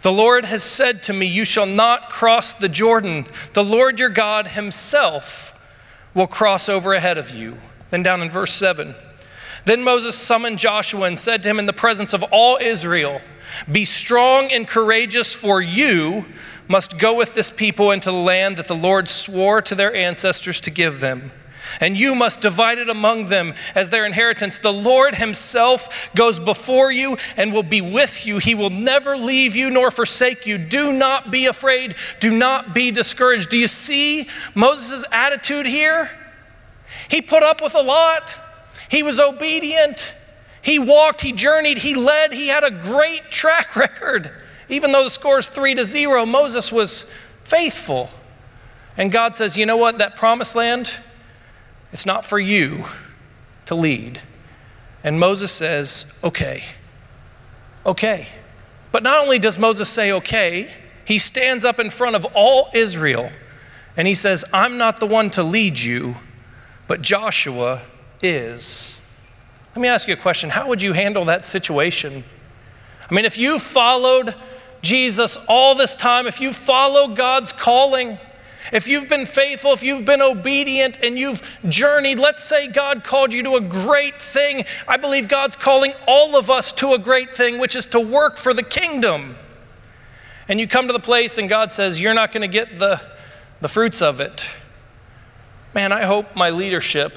The 0.01 0.11
Lord 0.11 0.45
has 0.47 0.65
said 0.65 1.01
to 1.05 1.13
me, 1.13 1.27
You 1.27 1.45
shall 1.45 1.65
not 1.65 2.09
cross 2.09 2.53
the 2.53 2.69
Jordan. 2.69 3.29
The 3.53 3.63
Lord 3.63 4.01
your 4.01 4.09
God 4.09 4.49
himself 4.49 5.57
will 6.13 6.27
cross 6.27 6.69
over 6.69 6.93
ahead 6.93 7.19
of 7.19 7.31
you. 7.31 7.59
Then 7.91 8.03
down 8.03 8.21
in 8.21 8.31
verse 8.31 8.53
7. 8.53 8.97
Then 9.65 9.85
Moses 9.85 10.17
summoned 10.17 10.59
Joshua 10.59 11.03
and 11.03 11.17
said 11.17 11.45
to 11.45 11.51
him 11.51 11.61
in 11.61 11.67
the 11.67 11.73
presence 11.73 12.13
of 12.13 12.25
all 12.33 12.59
Israel, 12.61 13.21
Be 13.71 13.85
strong 13.85 14.51
and 14.51 14.67
courageous, 14.67 15.33
for 15.37 15.63
you 15.63 16.27
must 16.67 16.99
go 16.99 17.17
with 17.17 17.37
this 17.37 17.49
people 17.49 17.93
into 17.93 18.11
the 18.11 18.17
land 18.17 18.57
that 18.57 18.67
the 18.67 18.75
Lord 18.75 19.09
swore 19.09 19.63
to 19.63 19.77
their 19.77 19.95
ancestors 19.95 20.61
to 20.63 20.71
give 20.73 20.99
them 20.99 21.31
and 21.81 21.97
you 21.97 22.15
must 22.15 22.41
divide 22.41 22.79
it 22.79 22.89
among 22.89 23.27
them 23.27 23.55
as 23.75 23.91
their 23.91 24.07
inheritance. 24.07 24.59
The 24.59 24.73
Lord 24.73 25.17
Himself 25.17 26.11
goes 26.15 26.39
before 26.39 26.93
you 26.93 27.17
and 27.37 27.53
will 27.53 27.63
be 27.63 27.81
with 27.81 28.27
you. 28.27 28.39
He 28.39 28.55
will 28.55 28.71
never 28.71 29.17
leave 29.17 29.57
you 29.57 29.71
nor 29.71 29.91
forsake 29.91 30.47
you. 30.47 30.59
Do 30.59 30.93
not 30.93 31.31
be 31.31 31.47
afraid. 31.47 31.95
Do 32.21 32.31
not 32.31 32.75
be 32.75 32.91
discouraged. 32.91 33.51
Do 33.51 33.59
you 33.59 33.67
see 33.67 34.29
Moses' 34.55 35.05
attitude 35.13 35.67
here? 35.67 36.11
He 37.09 37.21
put 37.21 37.43
up 37.43 37.63
with 37.63 37.75
a 37.75 37.83
lot, 37.83 38.39
he 38.89 39.03
was 39.03 39.19
obedient. 39.21 40.15
He 40.63 40.79
walked, 40.79 41.23
he 41.23 41.33
journeyed, 41.33 41.79
he 41.79 41.95
led, 41.95 42.33
he 42.33 42.47
had 42.47 42.63
a 42.63 42.71
great 42.71 43.33
track 43.33 43.75
record. 43.77 44.31
Even 44.69 44.93
though 44.93 45.05
the 45.05 45.11
score 45.11 45.39
is 45.39 45.49
three 45.49 45.75
to 45.75 45.85
zero, 45.85 46.25
Moses 46.25 46.71
was 46.71 47.13
faithful. 47.45 48.09
And 48.97 49.11
God 49.11 49.35
says, 49.35 49.57
You 49.57 49.67
know 49.67 49.77
what? 49.77 49.99
That 49.99 50.17
promised 50.17 50.55
land, 50.55 50.95
it's 51.93 52.07
not 52.07 52.25
for 52.25 52.39
you 52.39 52.85
to 53.67 53.75
lead. 53.75 54.21
And 55.05 55.19
Moses 55.21 55.53
says, 55.53 56.19
Okay, 56.25 56.65
okay. 57.85 58.29
But 58.91 59.03
not 59.03 59.23
only 59.23 59.39
does 59.39 59.59
Moses 59.59 59.89
say, 59.89 60.13
Okay, 60.13 60.73
he 61.05 61.19
stands 61.19 61.65
up 61.65 61.79
in 61.79 61.91
front 61.91 62.17
of 62.17 62.25
all 62.35 62.71
Israel 62.75 63.31
and 63.97 64.09
he 64.09 64.15
says, 64.15 64.45
I'm 64.53 64.79
not 64.79 65.01
the 65.01 65.07
one 65.07 65.31
to 65.31 65.43
lead 65.43 65.79
you, 65.79 66.17
but 66.89 67.03
Joshua 67.03 67.83
is. 68.23 69.01
Let 69.75 69.83
me 69.83 69.89
ask 69.89 70.09
you 70.09 70.15
a 70.15 70.19
question. 70.19 70.51
How 70.51 70.69
would 70.69 70.83
you 70.83 70.93
handle 70.93 71.25
that 71.27 71.45
situation? 71.45 72.25
I 73.11 73.15
mean, 73.15 73.25
if 73.25 73.37
you 73.37 73.59
followed 73.59 74.35
Jesus 74.81 75.39
all 75.49 75.75
this 75.75 75.95
time, 75.95 76.27
if 76.27 76.41
you 76.41 76.53
follow 76.53 77.09
God's 77.09 77.53
calling, 77.53 78.19
if 78.73 78.89
you've 78.89 79.09
been 79.09 79.27
faithful, 79.27 79.75
if 79.75 79.83
you've 79.83 80.07
been 80.07 80.23
obedient, 80.23 80.99
and 81.03 81.19
you've 81.19 81.43
journeyed, 81.69 82.19
let's 82.19 82.43
say 82.43 82.69
God 82.69 83.05
called 83.05 83.35
you 83.35 83.43
to 83.43 83.57
a 83.57 83.61
great 83.61 84.21
thing. 84.21 84.65
I 84.89 84.97
believe 84.97 85.29
God's 85.29 85.57
calling 85.57 85.93
all 86.09 86.37
of 86.37 86.49
us 86.49 86.73
to 86.75 86.95
a 86.95 86.99
great 86.99 87.37
thing, 87.37 87.59
which 87.59 87.77
is 87.77 87.85
to 87.87 88.01
work 88.01 88.39
for 88.39 88.55
the 88.55 88.63
kingdom. 88.63 89.37
And 90.49 90.59
you 90.59 90.67
come 90.67 90.87
to 90.87 90.93
the 90.93 90.99
place 90.99 91.37
and 91.37 91.51
God 91.51 91.71
says, 91.71 92.01
You're 92.01 92.15
not 92.15 92.33
going 92.33 92.41
to 92.41 92.49
get 92.49 92.79
the, 92.79 93.03
the 93.61 93.69
fruits 93.69 94.01
of 94.01 94.21
it. 94.21 94.51
Man, 95.75 95.93
I 95.93 96.05
hope 96.05 96.35
my 96.35 96.49
leadership, 96.49 97.17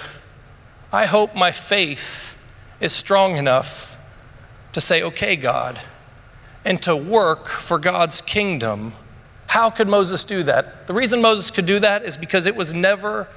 I 0.92 1.06
hope 1.06 1.36
my 1.36 1.54
faith 1.54 2.38
is 2.82 2.92
strong 2.92 3.38
enough 3.38 3.98
to 4.74 4.82
say, 4.82 5.02
Okay, 5.02 5.38
God, 5.38 5.80
and 6.66 6.82
to 6.82 6.98
work 6.98 7.48
for 7.48 7.80
God's 7.80 8.20
kingdom 8.20 8.94
how 9.48 9.70
could 9.70 9.88
Moses 9.88 10.24
do 10.24 10.44
that? 10.44 10.88
The 10.88 10.94
reason 10.94 11.22
Moses 11.22 11.52
could 11.52 11.66
do 11.66 11.80
that 11.80 12.04
is 12.04 12.18
because 12.18 12.46
it 12.46 12.56
was 12.56 12.74
never 12.74 13.28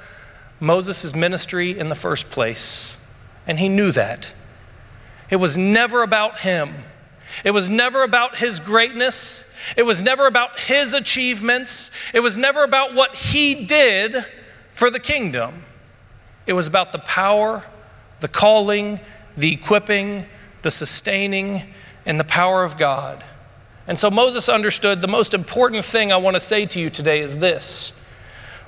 Moses' 0.61 1.15
ministry 1.15 1.79
in 1.79 1.89
the 1.89 1.95
first 1.95 2.31
place. 2.31 2.99
And 3.47 3.59
he 3.59 3.69
knew 3.69 3.93
that. 3.93 4.33
It 5.31 5.37
was 5.37 5.57
never 5.57 6.03
about 6.03 6.41
him. 6.41 6.75
It 7.45 7.51
was 7.51 7.69
never 7.69 8.03
about 8.03 8.39
his 8.39 8.59
greatness. 8.59 9.53
It 9.77 9.83
was 9.83 10.01
never 10.01 10.27
about 10.27 10.59
his 10.61 10.95
achievements. 10.95 11.91
It 12.15 12.21
was 12.21 12.37
never 12.37 12.65
about 12.65 12.95
what 12.95 13.15
he 13.15 13.55
did 13.67 14.25
for 14.73 14.91
the 14.91 15.01
kingdom. 15.01 15.65
It 16.47 16.55
was 16.55 16.67
about 16.67 16.93
the 16.93 16.99
power, 17.01 17.65
the 18.21 18.29
calling, 18.29 19.01
the 19.37 19.53
equipping, 19.53 20.27
the 20.63 20.71
sustaining, 20.71 21.75
and 22.07 22.19
the 22.19 22.25
power 22.25 22.65
of 22.65 22.79
God. 22.79 23.23
And 23.89 23.99
so 23.99 24.11
Moses 24.11 24.51
understood 24.51 25.01
the 25.01 25.09
most 25.09 25.33
important 25.33 25.83
thing 25.83 26.13
I 26.13 26.19
want 26.19 26.35
to 26.35 26.41
say 26.41 26.67
to 26.67 26.79
you 26.79 26.91
today 26.91 27.21
is 27.21 27.39
this 27.39 27.99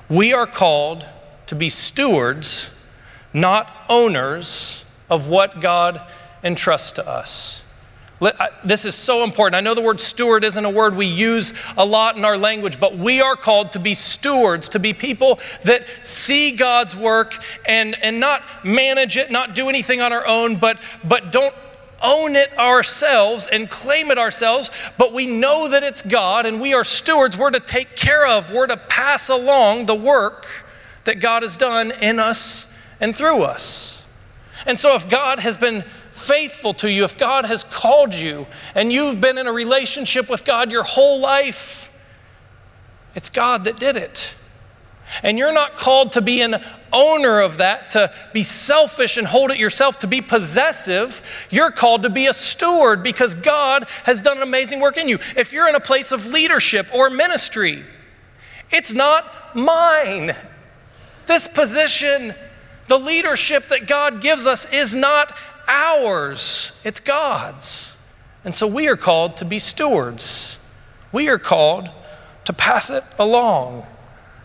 we 0.09 0.33
are 0.33 0.47
called 0.47 1.05
to 1.45 1.55
be 1.55 1.69
stewards, 1.69 2.77
not 3.31 3.85
owners 3.87 4.83
of 5.09 5.27
what 5.27 5.61
God 5.61 6.01
entrusts 6.43 6.91
to 6.91 7.07
us. 7.07 7.63
This 8.63 8.85
is 8.85 8.93
so 8.93 9.23
important. 9.23 9.55
I 9.55 9.61
know 9.61 9.73
the 9.73 9.81
word 9.81 9.99
steward 9.99 10.43
isn't 10.43 10.63
a 10.63 10.69
word 10.69 10.95
we 10.95 11.07
use 11.07 11.53
a 11.75 11.85
lot 11.85 12.17
in 12.17 12.25
our 12.25 12.37
language, 12.37 12.79
but 12.79 12.97
we 12.97 13.19
are 13.19 13.35
called 13.35 13.71
to 13.71 13.79
be 13.79 13.93
stewards, 13.93 14.69
to 14.69 14.79
be 14.79 14.93
people 14.93 15.39
that 15.63 15.85
see 16.03 16.51
God's 16.51 16.95
work 16.95 17.43
and, 17.67 17.95
and 18.03 18.19
not 18.19 18.43
manage 18.63 19.17
it, 19.17 19.31
not 19.31 19.55
do 19.55 19.69
anything 19.69 20.01
on 20.01 20.13
our 20.13 20.25
own, 20.25 20.57
but, 20.57 20.79
but 21.03 21.31
don't 21.31 21.55
own 22.01 22.35
it 22.35 22.57
ourselves 22.57 23.47
and 23.47 23.69
claim 23.69 24.11
it 24.11 24.17
ourselves, 24.17 24.71
but 24.97 25.13
we 25.13 25.27
know 25.27 25.67
that 25.67 25.83
it's 25.83 26.01
God 26.01 26.45
and 26.45 26.61
we 26.61 26.73
are 26.73 26.83
stewards. 26.83 27.37
We're 27.37 27.51
to 27.51 27.59
take 27.59 27.95
care 27.95 28.27
of, 28.27 28.51
we're 28.51 28.67
to 28.67 28.77
pass 28.77 29.29
along 29.29 29.85
the 29.85 29.95
work 29.95 30.65
that 31.05 31.19
God 31.19 31.43
has 31.43 31.57
done 31.57 31.91
in 31.91 32.19
us 32.19 32.75
and 32.99 33.15
through 33.15 33.43
us. 33.43 34.05
And 34.65 34.79
so, 34.79 34.93
if 34.93 35.09
God 35.09 35.39
has 35.39 35.57
been 35.57 35.83
faithful 36.11 36.73
to 36.75 36.91
you, 36.91 37.03
if 37.03 37.17
God 37.17 37.45
has 37.45 37.63
called 37.63 38.13
you, 38.13 38.45
and 38.75 38.91
you've 38.91 39.19
been 39.19 39.37
in 39.37 39.47
a 39.47 39.51
relationship 39.51 40.29
with 40.29 40.45
God 40.45 40.71
your 40.71 40.83
whole 40.83 41.19
life, 41.19 41.91
it's 43.15 43.29
God 43.29 43.63
that 43.63 43.79
did 43.79 43.95
it. 43.95 44.35
And 45.23 45.37
you're 45.37 45.51
not 45.51 45.77
called 45.77 46.13
to 46.13 46.21
be 46.21 46.41
an 46.41 46.63
owner 46.93 47.39
of 47.39 47.57
that, 47.57 47.91
to 47.91 48.13
be 48.33 48.43
selfish 48.43 49.17
and 49.17 49.27
hold 49.27 49.51
it 49.51 49.57
yourself, 49.57 49.99
to 49.99 50.07
be 50.07 50.21
possessive. 50.21 51.21
You're 51.49 51.71
called 51.71 52.03
to 52.03 52.09
be 52.09 52.27
a 52.27 52.33
steward 52.33 53.03
because 53.03 53.33
God 53.33 53.87
has 54.03 54.21
done 54.21 54.37
an 54.37 54.43
amazing 54.43 54.79
work 54.79 54.97
in 54.97 55.07
you. 55.07 55.19
If 55.35 55.53
you're 55.53 55.67
in 55.67 55.75
a 55.75 55.79
place 55.79 56.11
of 56.11 56.27
leadership 56.27 56.87
or 56.93 57.09
ministry, 57.09 57.83
it's 58.71 58.93
not 58.93 59.55
mine. 59.55 60.35
This 61.27 61.47
position, 61.47 62.33
the 62.87 62.99
leadership 62.99 63.67
that 63.67 63.87
God 63.87 64.21
gives 64.21 64.45
us, 64.47 64.71
is 64.71 64.93
not 64.93 65.35
ours, 65.67 66.81
it's 66.83 66.99
God's. 66.99 67.97
And 68.43 68.55
so 68.55 68.65
we 68.65 68.87
are 68.87 68.95
called 68.95 69.37
to 69.37 69.45
be 69.45 69.59
stewards. 69.59 70.57
We 71.11 71.29
are 71.29 71.37
called 71.37 71.89
to 72.45 72.53
pass 72.53 72.89
it 72.89 73.03
along. 73.19 73.85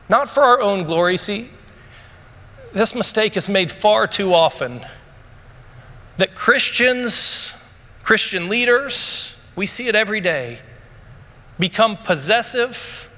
Not 0.09 0.28
for 0.28 0.42
our 0.42 0.61
own 0.61 0.85
glory. 0.85 1.16
See, 1.16 1.48
this 2.76 2.94
mistake 2.94 3.38
is 3.38 3.48
made 3.48 3.72
far 3.72 4.06
too 4.06 4.34
often 4.34 4.84
that 6.18 6.34
Christians, 6.34 7.54
Christian 8.02 8.50
leaders, 8.50 9.34
we 9.54 9.64
see 9.64 9.88
it 9.88 9.94
every 9.94 10.20
day, 10.20 10.58
become 11.58 11.96
possessive 11.96 13.08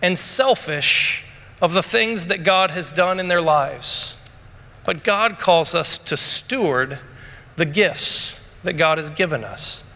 and 0.00 0.16
selfish 0.16 1.24
of 1.60 1.72
the 1.72 1.82
things 1.82 2.26
that 2.26 2.44
God 2.44 2.70
has 2.70 2.92
done 2.92 3.18
in 3.18 3.26
their 3.26 3.42
lives. 3.42 4.22
But 4.84 5.02
God 5.02 5.40
calls 5.40 5.74
us 5.74 5.98
to 5.98 6.16
steward 6.16 7.00
the 7.56 7.66
gifts 7.66 8.48
that 8.62 8.74
God 8.74 8.98
has 8.98 9.10
given 9.10 9.42
us. 9.42 9.87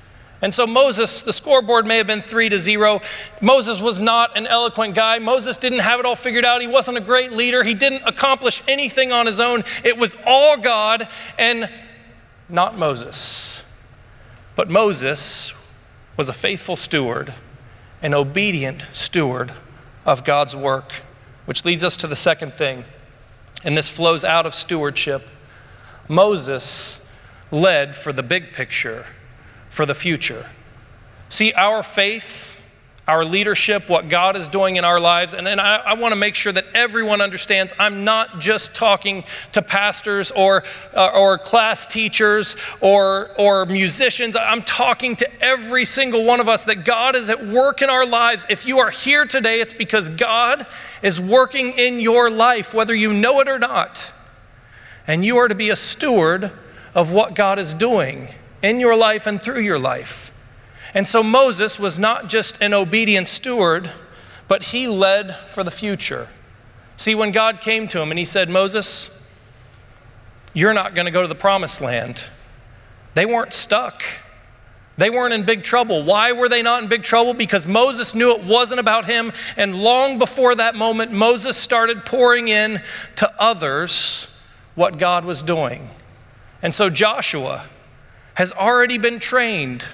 And 0.42 0.52
so 0.52 0.66
Moses, 0.66 1.22
the 1.22 1.32
scoreboard 1.32 1.86
may 1.86 1.98
have 1.98 2.08
been 2.08 2.20
three 2.20 2.48
to 2.48 2.58
zero. 2.58 3.00
Moses 3.40 3.80
was 3.80 4.00
not 4.00 4.36
an 4.36 4.48
eloquent 4.48 4.96
guy. 4.96 5.20
Moses 5.20 5.56
didn't 5.56 5.78
have 5.78 6.00
it 6.00 6.04
all 6.04 6.16
figured 6.16 6.44
out. 6.44 6.60
He 6.60 6.66
wasn't 6.66 6.98
a 6.98 7.00
great 7.00 7.32
leader. 7.32 7.62
He 7.62 7.74
didn't 7.74 8.02
accomplish 8.04 8.60
anything 8.66 9.12
on 9.12 9.26
his 9.26 9.38
own. 9.38 9.62
It 9.84 9.96
was 9.96 10.16
all 10.26 10.56
God 10.56 11.08
and 11.38 11.70
not 12.48 12.76
Moses. 12.76 13.64
But 14.56 14.68
Moses 14.68 15.54
was 16.16 16.28
a 16.28 16.32
faithful 16.32 16.74
steward, 16.74 17.34
an 18.02 18.12
obedient 18.12 18.84
steward 18.92 19.52
of 20.04 20.24
God's 20.24 20.56
work, 20.56 21.02
which 21.46 21.64
leads 21.64 21.84
us 21.84 21.96
to 21.98 22.08
the 22.08 22.16
second 22.16 22.54
thing. 22.54 22.84
And 23.64 23.78
this 23.78 23.88
flows 23.88 24.24
out 24.24 24.44
of 24.44 24.54
stewardship. 24.54 25.28
Moses 26.08 27.06
led 27.52 27.94
for 27.94 28.12
the 28.12 28.22
big 28.24 28.52
picture, 28.52 29.06
for 29.72 29.84
the 29.84 29.94
future. 29.94 30.48
See, 31.28 31.52
our 31.54 31.82
faith 31.82 32.62
our 33.08 33.24
leadership, 33.24 33.88
what 33.88 34.08
God 34.08 34.36
is 34.36 34.46
doing 34.46 34.76
in 34.76 34.84
our 34.84 35.00
lives. 35.00 35.34
And, 35.34 35.48
and 35.48 35.60
I, 35.60 35.76
I 35.78 35.94
want 35.94 36.12
to 36.12 36.16
make 36.16 36.36
sure 36.36 36.52
that 36.52 36.64
everyone 36.72 37.20
understands 37.20 37.72
I'm 37.76 38.04
not 38.04 38.38
just 38.38 38.76
talking 38.76 39.24
to 39.50 39.60
pastors 39.60 40.30
or, 40.30 40.62
uh, 40.94 41.10
or 41.12 41.36
class 41.36 41.84
teachers 41.84 42.54
or, 42.80 43.30
or 43.36 43.66
musicians. 43.66 44.36
I'm 44.36 44.62
talking 44.62 45.16
to 45.16 45.42
every 45.42 45.84
single 45.84 46.24
one 46.24 46.38
of 46.38 46.48
us 46.48 46.64
that 46.66 46.84
God 46.84 47.16
is 47.16 47.28
at 47.28 47.44
work 47.44 47.82
in 47.82 47.90
our 47.90 48.06
lives. 48.06 48.46
If 48.48 48.66
you 48.66 48.78
are 48.78 48.90
here 48.90 49.26
today, 49.26 49.60
it's 49.60 49.72
because 49.74 50.08
God 50.08 50.64
is 51.02 51.20
working 51.20 51.70
in 51.70 51.98
your 51.98 52.30
life, 52.30 52.72
whether 52.72 52.94
you 52.94 53.12
know 53.12 53.40
it 53.40 53.48
or 53.48 53.58
not. 53.58 54.12
And 55.08 55.24
you 55.24 55.38
are 55.38 55.48
to 55.48 55.56
be 55.56 55.70
a 55.70 55.76
steward 55.76 56.52
of 56.94 57.10
what 57.10 57.34
God 57.34 57.58
is 57.58 57.74
doing 57.74 58.28
in 58.62 58.80
your 58.80 58.96
life 58.96 59.26
and 59.26 59.40
through 59.40 59.60
your 59.60 59.78
life. 59.78 60.32
And 60.94 61.08
so 61.08 61.22
Moses 61.22 61.78
was 61.78 61.98
not 61.98 62.28
just 62.28 62.62
an 62.62 62.74
obedient 62.74 63.28
steward, 63.28 63.90
but 64.48 64.64
he 64.64 64.86
led 64.86 65.36
for 65.48 65.64
the 65.64 65.70
future. 65.70 66.28
See, 66.96 67.14
when 67.14 67.32
God 67.32 67.60
came 67.60 67.88
to 67.88 68.00
him 68.00 68.10
and 68.10 68.18
he 68.18 68.24
said, 68.24 68.48
Moses, 68.48 69.26
you're 70.52 70.74
not 70.74 70.94
going 70.94 71.06
to 71.06 71.10
go 71.10 71.22
to 71.22 71.28
the 71.28 71.34
promised 71.34 71.80
land, 71.80 72.24
they 73.14 73.26
weren't 73.26 73.52
stuck. 73.52 74.02
They 74.98 75.08
weren't 75.08 75.32
in 75.32 75.44
big 75.44 75.62
trouble. 75.62 76.02
Why 76.02 76.32
were 76.32 76.50
they 76.50 76.60
not 76.60 76.82
in 76.82 76.88
big 76.88 77.02
trouble? 77.02 77.32
Because 77.32 77.66
Moses 77.66 78.14
knew 78.14 78.36
it 78.36 78.44
wasn't 78.44 78.78
about 78.78 79.06
him. 79.06 79.32
And 79.56 79.82
long 79.82 80.18
before 80.18 80.54
that 80.54 80.74
moment, 80.74 81.12
Moses 81.12 81.56
started 81.56 82.04
pouring 82.04 82.48
in 82.48 82.82
to 83.16 83.32
others 83.38 84.38
what 84.74 84.98
God 84.98 85.24
was 85.24 85.42
doing. 85.42 85.88
And 86.60 86.74
so 86.74 86.90
Joshua 86.90 87.64
has 88.34 88.52
already 88.52 88.98
been 88.98 89.18
trained 89.18 89.86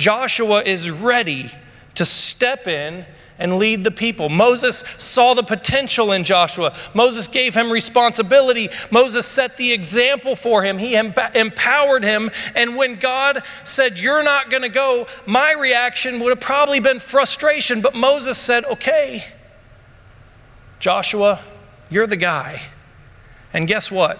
Joshua 0.00 0.62
is 0.62 0.90
ready 0.90 1.52
to 1.94 2.06
step 2.06 2.66
in 2.66 3.04
and 3.38 3.58
lead 3.58 3.84
the 3.84 3.90
people. 3.90 4.30
Moses 4.30 4.78
saw 4.96 5.34
the 5.34 5.42
potential 5.42 6.10
in 6.12 6.24
Joshua. 6.24 6.74
Moses 6.94 7.28
gave 7.28 7.54
him 7.54 7.70
responsibility. 7.70 8.70
Moses 8.90 9.26
set 9.26 9.58
the 9.58 9.72
example 9.74 10.36
for 10.36 10.62
him. 10.62 10.78
He 10.78 10.94
empowered 10.94 12.02
him. 12.02 12.30
And 12.54 12.76
when 12.76 12.98
God 12.98 13.42
said, 13.62 13.98
You're 13.98 14.22
not 14.22 14.48
going 14.48 14.62
to 14.62 14.70
go, 14.70 15.06
my 15.26 15.52
reaction 15.52 16.18
would 16.20 16.30
have 16.30 16.40
probably 16.40 16.80
been 16.80 16.98
frustration. 16.98 17.82
But 17.82 17.94
Moses 17.94 18.38
said, 18.38 18.64
Okay, 18.64 19.26
Joshua, 20.78 21.40
you're 21.90 22.06
the 22.06 22.16
guy. 22.16 22.62
And 23.52 23.68
guess 23.68 23.90
what? 23.90 24.18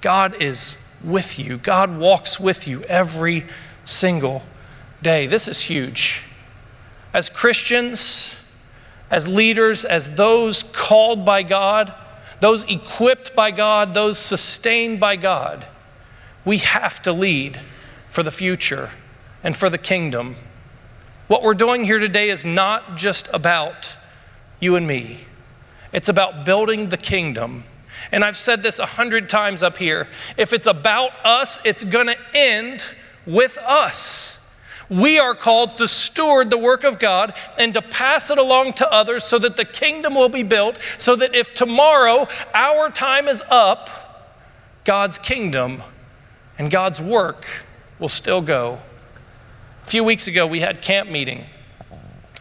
God 0.00 0.40
is 0.40 0.78
with 1.04 1.38
you, 1.38 1.58
God 1.58 1.96
walks 1.98 2.40
with 2.40 2.66
you 2.66 2.82
every 2.84 3.44
single 3.84 4.42
day. 5.02 5.26
This 5.26 5.46
is 5.46 5.62
huge. 5.62 6.24
As 7.12 7.28
Christians, 7.28 8.44
as 9.10 9.28
leaders, 9.28 9.84
as 9.84 10.16
those 10.16 10.62
called 10.62 11.24
by 11.24 11.42
God, 11.42 11.94
those 12.40 12.64
equipped 12.64 13.34
by 13.36 13.50
God, 13.50 13.94
those 13.94 14.18
sustained 14.18 14.98
by 14.98 15.16
God, 15.16 15.66
we 16.44 16.58
have 16.58 17.00
to 17.02 17.12
lead 17.12 17.60
for 18.10 18.22
the 18.22 18.30
future 18.30 18.90
and 19.42 19.56
for 19.56 19.70
the 19.70 19.78
kingdom. 19.78 20.36
What 21.28 21.42
we're 21.42 21.54
doing 21.54 21.84
here 21.84 21.98
today 21.98 22.28
is 22.28 22.44
not 22.44 22.96
just 22.96 23.28
about 23.32 23.96
you 24.60 24.76
and 24.76 24.86
me, 24.86 25.20
it's 25.92 26.08
about 26.08 26.44
building 26.44 26.88
the 26.88 26.96
kingdom. 26.96 27.64
And 28.12 28.24
I've 28.24 28.36
said 28.36 28.62
this 28.62 28.78
a 28.78 28.86
hundred 28.86 29.28
times 29.28 29.62
up 29.62 29.76
here. 29.76 30.08
If 30.36 30.52
it's 30.52 30.66
about 30.66 31.10
us, 31.24 31.60
it's 31.64 31.84
going 31.84 32.06
to 32.06 32.16
end 32.34 32.86
with 33.26 33.58
us. 33.58 34.40
We 34.88 35.18
are 35.18 35.34
called 35.34 35.76
to 35.76 35.88
steward 35.88 36.50
the 36.50 36.58
work 36.58 36.84
of 36.84 36.98
God 36.98 37.34
and 37.58 37.72
to 37.74 37.82
pass 37.82 38.30
it 38.30 38.38
along 38.38 38.74
to 38.74 38.92
others 38.92 39.24
so 39.24 39.38
that 39.38 39.56
the 39.56 39.64
kingdom 39.64 40.14
will 40.14 40.28
be 40.28 40.42
built, 40.42 40.78
so 40.98 41.16
that 41.16 41.34
if 41.34 41.54
tomorrow 41.54 42.28
our 42.52 42.90
time 42.90 43.26
is 43.26 43.42
up, 43.50 44.34
God's 44.84 45.18
kingdom 45.18 45.82
and 46.58 46.70
God's 46.70 47.00
work 47.00 47.46
will 47.98 48.08
still 48.08 48.42
go. 48.42 48.78
A 49.84 49.86
few 49.86 50.04
weeks 50.04 50.26
ago, 50.26 50.46
we 50.46 50.60
had 50.60 50.82
camp 50.82 51.10
meeting. 51.10 51.44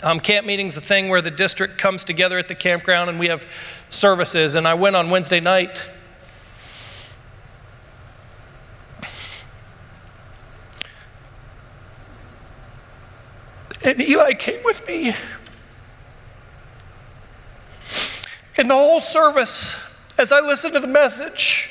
Um, 0.02 0.20
camp 0.20 0.46
meeting 0.46 0.68
is 0.68 0.76
a 0.76 0.82
thing 0.82 1.08
where 1.08 1.22
the 1.22 1.32
district 1.32 1.78
comes 1.78 2.04
together 2.04 2.38
at 2.38 2.50
the 2.50 2.56
campground 2.56 3.10
and 3.10 3.18
we 3.18 3.30
have 3.30 3.46
services. 3.94 4.56
And 4.56 4.68
I 4.68 4.74
went 4.74 4.96
on 4.96 5.10
Wednesday 5.10 5.40
night 5.40 5.88
And 13.84 14.00
Eli 14.00 14.34
came 14.34 14.64
with 14.64 14.88
me. 14.88 15.14
In 18.58 18.68
the 18.68 18.76
whole 18.76 19.02
service, 19.02 19.76
as 20.18 20.32
I 20.32 20.40
listened 20.40 20.74
to 20.76 20.80
the 20.80 20.88
message, 20.88 21.70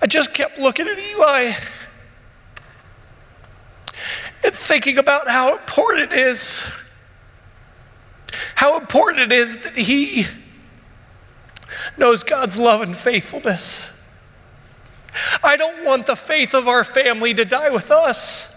I 0.00 0.06
just 0.06 0.32
kept 0.32 0.58
looking 0.58 0.88
at 0.88 0.98
Eli 0.98 1.52
and 4.42 4.54
thinking 4.54 4.96
about 4.96 5.28
how 5.28 5.52
important 5.52 6.12
it 6.12 6.18
is, 6.18 6.64
how 8.56 8.78
important 8.78 9.32
it 9.32 9.32
is 9.32 9.62
that 9.62 9.76
he 9.76 10.26
knows 11.96 12.22
God's 12.22 12.56
love 12.56 12.80
and 12.80 12.96
faithfulness. 12.96 13.92
I 15.42 15.56
don't 15.56 15.84
want 15.84 16.06
the 16.06 16.16
faith 16.16 16.54
of 16.54 16.68
our 16.68 16.84
family 16.84 17.32
to 17.34 17.44
die 17.44 17.70
with 17.70 17.90
us. 17.90 18.54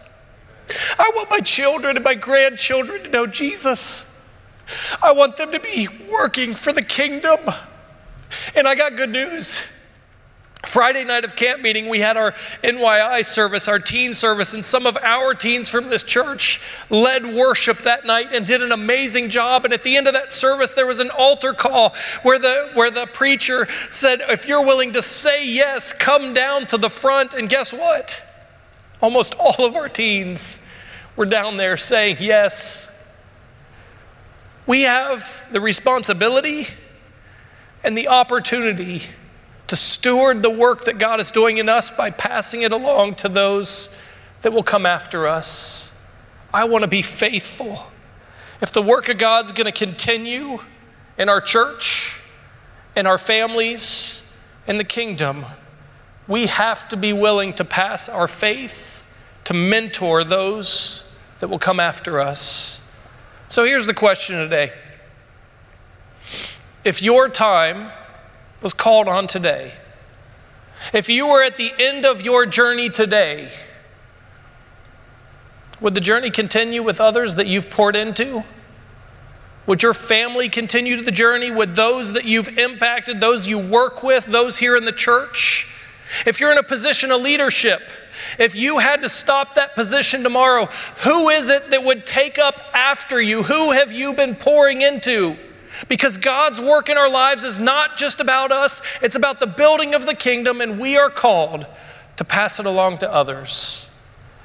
I 0.97 1.11
want 1.15 1.29
my 1.29 1.39
children 1.39 1.95
and 1.95 2.03
my 2.03 2.15
grandchildren 2.15 3.03
to 3.03 3.09
know 3.09 3.27
Jesus. 3.27 4.05
I 5.01 5.13
want 5.13 5.37
them 5.37 5.51
to 5.51 5.59
be 5.59 5.87
working 6.11 6.53
for 6.53 6.73
the 6.73 6.81
kingdom. 6.81 7.39
And 8.55 8.67
I 8.67 8.75
got 8.75 8.95
good 8.95 9.09
news. 9.09 9.61
Friday 10.65 11.05
night 11.05 11.23
of 11.23 11.37
camp 11.37 11.61
meeting, 11.61 11.87
we 11.87 12.01
had 12.01 12.17
our 12.17 12.33
NYI 12.63 13.25
service, 13.25 13.69
our 13.69 13.79
teen 13.79 14.13
service, 14.13 14.53
and 14.53 14.63
some 14.63 14.85
of 14.85 14.97
our 14.97 15.33
teens 15.33 15.69
from 15.69 15.89
this 15.89 16.03
church 16.03 16.61
led 16.89 17.25
worship 17.25 17.77
that 17.79 18.05
night 18.05 18.27
and 18.33 18.45
did 18.45 18.61
an 18.61 18.73
amazing 18.73 19.29
job. 19.29 19.63
And 19.63 19.73
at 19.73 19.83
the 19.83 19.95
end 19.95 20.07
of 20.07 20.13
that 20.13 20.33
service, 20.33 20.73
there 20.73 20.85
was 20.85 20.99
an 20.99 21.11
altar 21.11 21.53
call 21.53 21.95
where 22.23 22.37
the, 22.37 22.71
where 22.73 22.91
the 22.91 23.07
preacher 23.07 23.67
said, 23.89 24.19
If 24.27 24.49
you're 24.49 24.65
willing 24.65 24.93
to 24.93 25.01
say 25.01 25.47
yes, 25.47 25.93
come 25.93 26.33
down 26.33 26.67
to 26.67 26.77
the 26.77 26.89
front. 26.89 27.33
And 27.33 27.47
guess 27.47 27.71
what? 27.71 28.21
Almost 29.01 29.35
all 29.39 29.65
of 29.65 29.77
our 29.77 29.87
teens 29.87 30.59
were 31.15 31.25
down 31.25 31.55
there 31.55 31.77
saying, 31.77 32.17
Yes. 32.19 32.91
We 34.67 34.81
have 34.81 35.47
the 35.51 35.61
responsibility 35.61 36.67
and 37.81 37.97
the 37.97 38.09
opportunity 38.09 39.03
to 39.69 39.75
steward 39.75 40.41
the 40.41 40.49
work 40.49 40.85
that 40.85 40.97
God 40.97 41.19
is 41.19 41.29
doing 41.29 41.59
in 41.59 41.69
us 41.69 41.95
by 41.95 42.09
passing 42.09 42.63
it 42.63 42.71
along 42.71 43.13
to 43.15 43.29
those 43.29 43.95
that 44.41 44.51
will 44.51 44.63
come 44.63 44.83
after 44.83 45.27
us. 45.27 45.93
I 46.51 46.63
want 46.63 46.81
to 46.81 46.87
be 46.87 47.03
faithful. 47.03 47.87
If 48.61 48.73
the 48.73 48.81
work 48.81 49.09
of 49.09 49.19
God's 49.19 49.51
going 49.51 49.65
to 49.65 49.71
continue 49.71 50.59
in 51.19 51.29
our 51.29 51.39
church, 51.39 52.19
in 52.95 53.05
our 53.05 53.19
families, 53.19 54.27
in 54.65 54.79
the 54.79 54.83
kingdom, 54.83 55.45
we 56.27 56.47
have 56.47 56.89
to 56.89 56.97
be 56.97 57.13
willing 57.13 57.53
to 57.53 57.63
pass 57.63 58.09
our 58.09 58.27
faith, 58.27 59.05
to 59.43 59.53
mentor 59.53 60.23
those 60.23 61.13
that 61.41 61.47
will 61.47 61.59
come 61.59 61.79
after 61.79 62.19
us. 62.19 62.81
So 63.49 63.65
here's 63.65 63.85
the 63.85 63.93
question 63.93 64.35
today 64.37 64.73
If 66.83 67.03
your 67.03 67.29
time 67.29 67.91
was 68.61 68.73
called 68.73 69.07
on 69.07 69.27
today, 69.27 69.73
if 70.93 71.09
you 71.09 71.27
were 71.27 71.43
at 71.43 71.57
the 71.57 71.71
end 71.77 72.05
of 72.05 72.21
your 72.21 72.45
journey 72.45 72.89
today, 72.89 73.49
would 75.81 75.93
the 75.93 76.01
journey 76.01 76.29
continue 76.29 76.83
with 76.83 76.99
others 76.99 77.35
that 77.35 77.47
you've 77.47 77.69
poured 77.69 77.95
into? 77.95 78.43
Would 79.65 79.83
your 79.83 79.93
family 79.93 80.49
continue 80.49 81.01
the 81.01 81.11
journey? 81.11 81.51
Would 81.51 81.75
those 81.75 82.13
that 82.13 82.25
you've 82.25 82.57
impacted, 82.57 83.21
those 83.21 83.47
you 83.47 83.59
work 83.59 84.03
with, 84.03 84.25
those 84.25 84.57
here 84.57 84.75
in 84.75 84.85
the 84.85 84.91
church? 84.91 85.73
If 86.25 86.39
you're 86.39 86.51
in 86.51 86.57
a 86.57 86.63
position 86.63 87.11
of 87.11 87.21
leadership, 87.21 87.81
if 88.39 88.55
you 88.55 88.79
had 88.79 89.01
to 89.03 89.09
stop 89.09 89.55
that 89.55 89.75
position 89.75 90.23
tomorrow, 90.23 90.65
who 91.03 91.29
is 91.29 91.49
it 91.49 91.69
that 91.69 91.83
would 91.83 92.05
take 92.05 92.39
up 92.39 92.59
after 92.73 93.21
you? 93.21 93.43
Who 93.43 93.73
have 93.73 93.91
you 93.91 94.13
been 94.13 94.35
pouring 94.35 94.81
into? 94.81 95.37
Because 95.87 96.17
God's 96.17 96.59
work 96.59 96.89
in 96.89 96.97
our 96.97 97.09
lives 97.09 97.43
is 97.43 97.57
not 97.57 97.97
just 97.97 98.19
about 98.19 98.51
us, 98.51 98.81
it's 99.01 99.15
about 99.15 99.39
the 99.39 99.47
building 99.47 99.93
of 99.93 100.05
the 100.05 100.15
kingdom, 100.15 100.61
and 100.61 100.79
we 100.79 100.97
are 100.97 101.09
called 101.09 101.65
to 102.17 102.25
pass 102.25 102.59
it 102.59 102.65
along 102.65 102.97
to 102.99 103.11
others. 103.11 103.89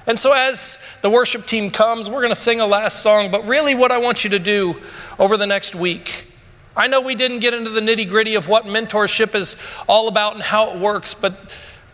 And 0.07 0.21
so, 0.21 0.33
as 0.33 0.85
the 1.03 1.11
worship 1.11 1.47
team 1.47 1.71
comes, 1.71 2.09
we're 2.09 2.21
going 2.21 2.29
to 2.29 2.37
sing 2.37 2.61
a 2.61 2.67
last 2.67 3.03
song, 3.03 3.31
but 3.31 3.47
really, 3.47 3.75
what 3.75 3.91
I 3.91 3.99
want 3.99 4.23
you 4.23 4.31
to 4.31 4.39
do 4.39 4.81
over 5.19 5.37
the 5.37 5.47
next 5.47 5.75
week 5.75 6.31
I 6.77 6.89
know 6.89 7.01
we 7.01 7.15
didn't 7.15 7.39
get 7.39 7.55
into 7.55 7.71
the 7.71 7.81
nitty 7.81 8.09
gritty 8.09 8.35
of 8.35 8.49
what 8.49 8.65
mentorship 8.65 9.35
is 9.35 9.57
all 9.87 10.09
about 10.09 10.35
and 10.35 10.43
how 10.43 10.73
it 10.73 10.79
works, 10.79 11.15
but 11.15 11.37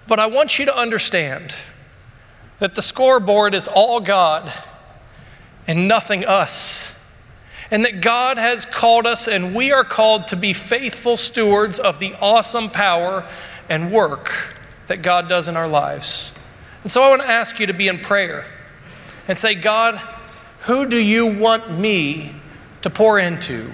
But 0.06 0.18
I 0.18 0.26
want 0.26 0.58
you 0.58 0.64
to 0.64 0.76
understand 0.76 1.54
that 2.58 2.74
the 2.74 2.82
scoreboard 2.82 3.54
is 3.54 3.68
all 3.68 4.00
God 4.00 4.52
and 5.66 5.86
nothing 5.86 6.24
us. 6.24 6.98
And 7.70 7.84
that 7.84 8.00
God 8.00 8.36
has 8.36 8.64
called 8.64 9.06
us, 9.06 9.28
and 9.28 9.54
we 9.54 9.70
are 9.70 9.84
called 9.84 10.26
to 10.28 10.36
be 10.36 10.52
faithful 10.52 11.16
stewards 11.16 11.78
of 11.78 11.98
the 11.98 12.14
awesome 12.20 12.68
power 12.68 13.26
and 13.68 13.92
work 13.92 14.54
that 14.88 15.02
God 15.02 15.28
does 15.28 15.46
in 15.46 15.56
our 15.56 15.68
lives. 15.68 16.34
And 16.82 16.90
so 16.90 17.02
I 17.02 17.10
want 17.10 17.22
to 17.22 17.28
ask 17.28 17.60
you 17.60 17.66
to 17.66 17.72
be 17.72 17.88
in 17.88 17.98
prayer 17.98 18.46
and 19.28 19.38
say, 19.38 19.54
God, 19.54 19.98
who 20.62 20.86
do 20.86 20.98
you 20.98 21.26
want 21.26 21.70
me 21.70 22.34
to 22.82 22.90
pour 22.90 23.18
into? 23.18 23.70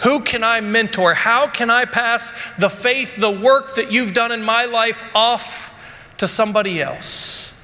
Who 0.00 0.20
can 0.20 0.44
I 0.44 0.60
mentor? 0.60 1.14
How 1.14 1.46
can 1.46 1.70
I 1.70 1.84
pass 1.84 2.32
the 2.58 2.70
faith, 2.70 3.16
the 3.16 3.30
work 3.30 3.74
that 3.74 3.90
you've 3.90 4.14
done 4.14 4.32
in 4.32 4.42
my 4.42 4.64
life 4.64 5.02
off 5.14 5.74
to 6.18 6.28
somebody 6.28 6.82
else? 6.82 7.60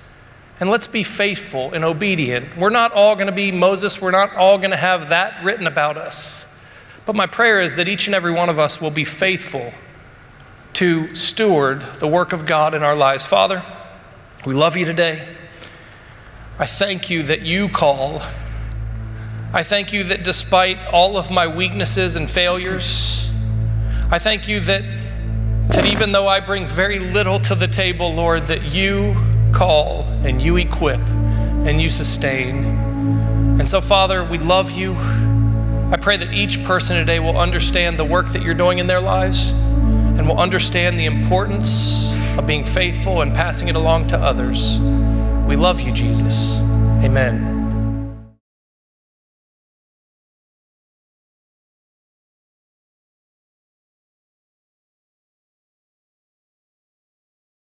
And 0.60 0.70
let's 0.70 0.86
be 0.86 1.02
faithful 1.02 1.72
and 1.72 1.84
obedient. 1.84 2.56
We're 2.56 2.70
not 2.70 2.92
all 2.92 3.14
going 3.14 3.28
to 3.28 3.32
be 3.32 3.52
Moses, 3.52 4.00
we're 4.00 4.10
not 4.10 4.34
all 4.34 4.58
going 4.58 4.70
to 4.70 4.76
have 4.76 5.10
that 5.10 5.42
written 5.44 5.66
about 5.66 5.96
us. 5.96 6.46
But 7.06 7.14
my 7.16 7.26
prayer 7.26 7.60
is 7.60 7.76
that 7.76 7.88
each 7.88 8.06
and 8.06 8.14
every 8.14 8.32
one 8.32 8.48
of 8.48 8.58
us 8.58 8.80
will 8.80 8.90
be 8.90 9.04
faithful 9.04 9.72
to 10.74 11.14
steward 11.14 11.80
the 12.00 12.06
work 12.06 12.32
of 12.32 12.44
God 12.44 12.74
in 12.74 12.82
our 12.82 12.94
lives. 12.94 13.24
Father, 13.24 13.62
we 14.44 14.54
love 14.54 14.76
you 14.76 14.84
today. 14.84 15.26
I 16.58 16.66
thank 16.66 17.08
you 17.08 17.22
that 17.22 17.42
you 17.42 17.68
call. 17.68 18.22
I 19.52 19.62
thank 19.62 19.92
you 19.92 20.04
that 20.04 20.24
despite 20.24 20.78
all 20.92 21.16
of 21.16 21.30
my 21.30 21.46
weaknesses 21.46 22.16
and 22.16 22.28
failures, 22.28 23.30
I 24.10 24.18
thank 24.18 24.48
you 24.48 24.60
that, 24.60 24.82
that 25.68 25.86
even 25.86 26.12
though 26.12 26.28
I 26.28 26.40
bring 26.40 26.66
very 26.66 26.98
little 26.98 27.38
to 27.40 27.54
the 27.54 27.68
table, 27.68 28.12
Lord, 28.12 28.48
that 28.48 28.64
you 28.64 29.14
call 29.52 30.02
and 30.24 30.40
you 30.40 30.56
equip 30.56 31.00
and 31.00 31.80
you 31.80 31.88
sustain. 31.88 32.64
And 33.58 33.68
so, 33.68 33.80
Father, 33.80 34.24
we 34.24 34.38
love 34.38 34.70
you. 34.70 34.94
I 35.90 35.96
pray 36.00 36.16
that 36.16 36.32
each 36.32 36.62
person 36.64 36.96
today 36.96 37.18
will 37.18 37.38
understand 37.38 37.98
the 37.98 38.04
work 38.04 38.28
that 38.28 38.42
you're 38.42 38.54
doing 38.54 38.78
in 38.78 38.86
their 38.86 39.00
lives 39.00 39.50
and 39.50 40.28
will 40.28 40.38
understand 40.38 40.98
the 40.98 41.06
importance 41.06 42.12
of 42.36 42.46
being 42.46 42.64
faithful 42.64 43.22
and 43.22 43.34
passing 43.34 43.68
it 43.68 43.74
along 43.74 44.08
to 44.08 44.18
others. 44.18 44.78
We 45.46 45.56
love 45.56 45.80
you, 45.80 45.92
Jesus. 45.92 46.58
Amen. 47.02 47.57